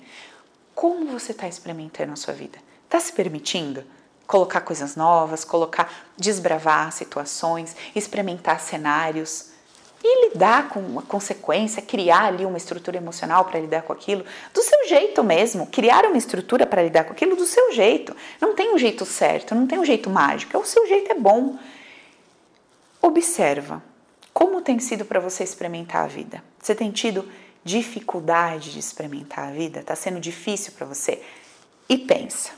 Como 0.73 1.05
você 1.05 1.31
está 1.31 1.47
experimentando 1.47 2.11
a 2.11 2.17
sua 2.17 2.33
vida? 2.33 2.57
Está 2.83 2.99
se 2.99 3.13
permitindo? 3.13 3.85
colocar 4.27 4.61
coisas 4.61 4.95
novas, 4.97 5.45
colocar, 5.45 5.89
desbravar 6.17 6.91
situações, 6.91 7.75
experimentar 7.95 8.59
cenários 8.59 9.51
e 10.03 10.29
lidar 10.29 10.69
com 10.69 10.97
a 10.97 11.03
consequência, 11.03 11.81
criar 11.81 12.25
ali 12.25 12.43
uma 12.43 12.57
estrutura 12.57 12.97
emocional 12.97 13.45
para 13.45 13.59
lidar 13.59 13.83
com 13.83 13.93
aquilo 13.93 14.25
do 14.51 14.61
seu 14.63 14.87
jeito 14.89 15.23
mesmo, 15.23 15.67
criar 15.67 16.05
uma 16.05 16.17
estrutura 16.17 16.65
para 16.65 16.83
lidar 16.83 17.03
com 17.03 17.13
aquilo 17.13 17.35
do 17.35 17.45
seu 17.45 17.71
jeito. 17.71 18.15
Não 18.41 18.55
tem 18.55 18.73
um 18.73 18.79
jeito 18.79 19.05
certo, 19.05 19.53
não 19.53 19.67
tem 19.67 19.79
um 19.79 19.85
jeito 19.85 20.09
mágico, 20.09 20.57
é 20.57 20.59
o 20.59 20.65
seu 20.65 20.85
jeito 20.87 21.11
é 21.11 21.15
bom. 21.15 21.57
Observa 23.05 23.83
como 24.33 24.63
tem 24.63 24.79
sido 24.79 25.05
para 25.05 25.19
você 25.19 25.43
experimentar 25.43 26.05
a 26.05 26.07
vida. 26.07 26.43
Você 26.59 26.73
tem 26.73 26.89
tido 26.89 27.29
dificuldade 27.63 28.71
de 28.71 28.79
experimentar 28.79 29.49
a 29.49 29.51
vida? 29.51 29.81
Está 29.81 29.95
sendo 29.95 30.19
difícil 30.19 30.73
para 30.75 30.87
você? 30.87 31.21
E 31.87 31.99
pensa 31.99 32.49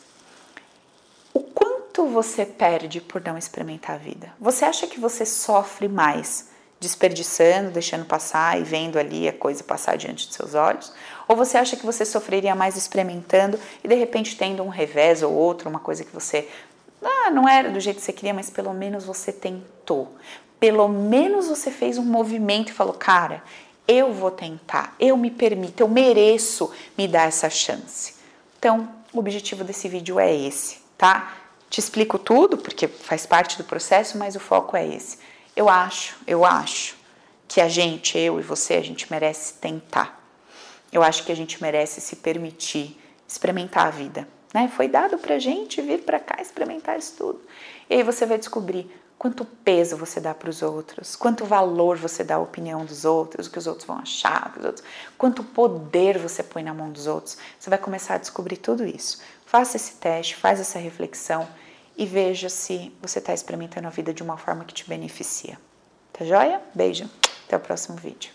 o 1.33 1.41
quanto 1.41 2.05
você 2.05 2.45
perde 2.45 3.01
por 3.01 3.21
não 3.21 3.37
experimentar 3.37 3.97
a 3.97 3.99
vida? 3.99 4.33
Você 4.39 4.63
acha 4.63 4.87
que 4.87 5.01
você 5.01 5.25
sofre 5.25 5.89
mais 5.89 6.47
desperdiçando, 6.79 7.71
deixando 7.71 8.05
passar 8.05 8.57
e 8.57 8.63
vendo 8.63 8.97
ali 8.97 9.27
a 9.27 9.33
coisa 9.33 9.61
passar 9.65 9.97
diante 9.97 10.29
de 10.29 10.33
seus 10.33 10.55
olhos? 10.55 10.93
Ou 11.27 11.35
você 11.35 11.57
acha 11.57 11.75
que 11.75 11.85
você 11.85 12.05
sofreria 12.05 12.55
mais 12.55 12.77
experimentando 12.77 13.59
e 13.83 13.87
de 13.89 13.95
repente 13.95 14.37
tendo 14.37 14.63
um 14.63 14.69
revés 14.69 15.21
ou 15.21 15.33
outro, 15.33 15.69
uma 15.69 15.81
coisa 15.81 16.05
que 16.05 16.13
você 16.13 16.47
ah, 17.03 17.29
não 17.31 17.47
era 17.47 17.69
do 17.69 17.79
jeito 17.79 17.97
que 17.97 18.03
você 18.03 18.13
queria, 18.13 18.33
mas 18.33 18.49
pelo 18.49 18.73
menos 18.73 19.05
você 19.05 19.31
tentou. 19.31 20.15
Pelo 20.59 20.87
menos 20.87 21.47
você 21.47 21.69
fez 21.69 21.97
um 21.97 22.03
movimento 22.03 22.69
e 22.69 22.73
falou: 22.73 22.93
"Cara, 22.93 23.43
eu 23.87 24.11
vou 24.11 24.31
tentar, 24.31 24.95
eu 24.99 25.15
me 25.15 25.29
permito, 25.31 25.81
eu 25.81 25.87
mereço 25.87 26.71
me 26.97 27.07
dar 27.07 27.27
essa 27.27 27.49
chance". 27.49 28.15
Então, 28.57 28.89
o 29.13 29.19
objetivo 29.19 29.63
desse 29.63 29.87
vídeo 29.87 30.19
é 30.19 30.35
esse 30.35 30.87
tá? 30.97 31.33
Te 31.69 31.79
explico 31.79 32.17
tudo, 32.17 32.57
porque 32.57 32.87
faz 32.87 33.25
parte 33.25 33.57
do 33.57 33.63
processo, 33.63 34.17
mas 34.17 34.35
o 34.35 34.39
foco 34.39 34.75
é 34.75 34.87
esse. 34.87 35.19
Eu 35.55 35.69
acho, 35.69 36.17
eu 36.25 36.43
acho 36.43 36.95
que 37.47 37.61
a 37.61 37.69
gente, 37.69 38.17
eu 38.17 38.39
e 38.39 38.43
você, 38.43 38.75
a 38.75 38.81
gente 38.81 39.09
merece 39.11 39.53
tentar. 39.55 40.17
Eu 40.91 41.03
acho 41.03 41.23
que 41.23 41.31
a 41.31 41.35
gente 41.35 41.61
merece 41.61 42.01
se 42.01 42.15
permitir 42.15 42.97
experimentar 43.27 43.87
a 43.87 43.89
vida. 43.89 44.27
Né? 44.53 44.67
Foi 44.67 44.87
dado 44.87 45.17
pra 45.17 45.39
gente 45.39 45.81
vir 45.81 46.03
para 46.03 46.19
cá 46.19 46.41
experimentar 46.41 46.97
isso 46.97 47.15
tudo. 47.17 47.41
E 47.89 47.95
aí 47.95 48.03
você 48.03 48.25
vai 48.25 48.37
descobrir 48.37 48.89
quanto 49.17 49.43
peso 49.43 49.97
você 49.97 50.19
dá 50.19 50.33
para 50.33 50.49
os 50.49 50.61
outros, 50.61 51.15
quanto 51.15 51.43
valor 51.43 51.97
você 51.97 52.23
dá 52.23 52.35
à 52.35 52.39
opinião 52.39 52.85
dos 52.85 53.03
outros, 53.03 53.47
o 53.47 53.51
que 53.51 53.57
os 53.57 53.65
outros 53.65 53.85
vão 53.85 53.97
achar, 53.97 54.53
outros, 54.63 54.83
quanto 55.17 55.43
poder 55.43 56.17
você 56.17 56.43
põe 56.43 56.63
na 56.63 56.73
mão 56.73 56.91
dos 56.91 57.07
outros. 57.07 57.37
Você 57.59 57.69
vai 57.69 57.79
começar 57.79 58.15
a 58.15 58.19
descobrir 58.19 58.57
tudo 58.57 58.85
isso. 58.85 59.21
Faça 59.45 59.77
esse 59.77 59.95
teste, 59.95 60.35
faz 60.35 60.59
essa 60.59 60.77
reflexão 60.77 61.47
e 61.97 62.05
veja 62.05 62.47
se 62.47 62.95
você 63.01 63.19
está 63.19 63.33
experimentando 63.33 63.87
a 63.87 63.91
vida 63.91 64.13
de 64.13 64.21
uma 64.21 64.37
forma 64.37 64.63
que 64.65 64.73
te 64.73 64.87
beneficia. 64.87 65.57
Tá 66.13 66.23
joia? 66.23 66.61
Beijo. 66.73 67.09
Até 67.47 67.57
o 67.57 67.59
próximo 67.59 67.97
vídeo. 67.97 68.31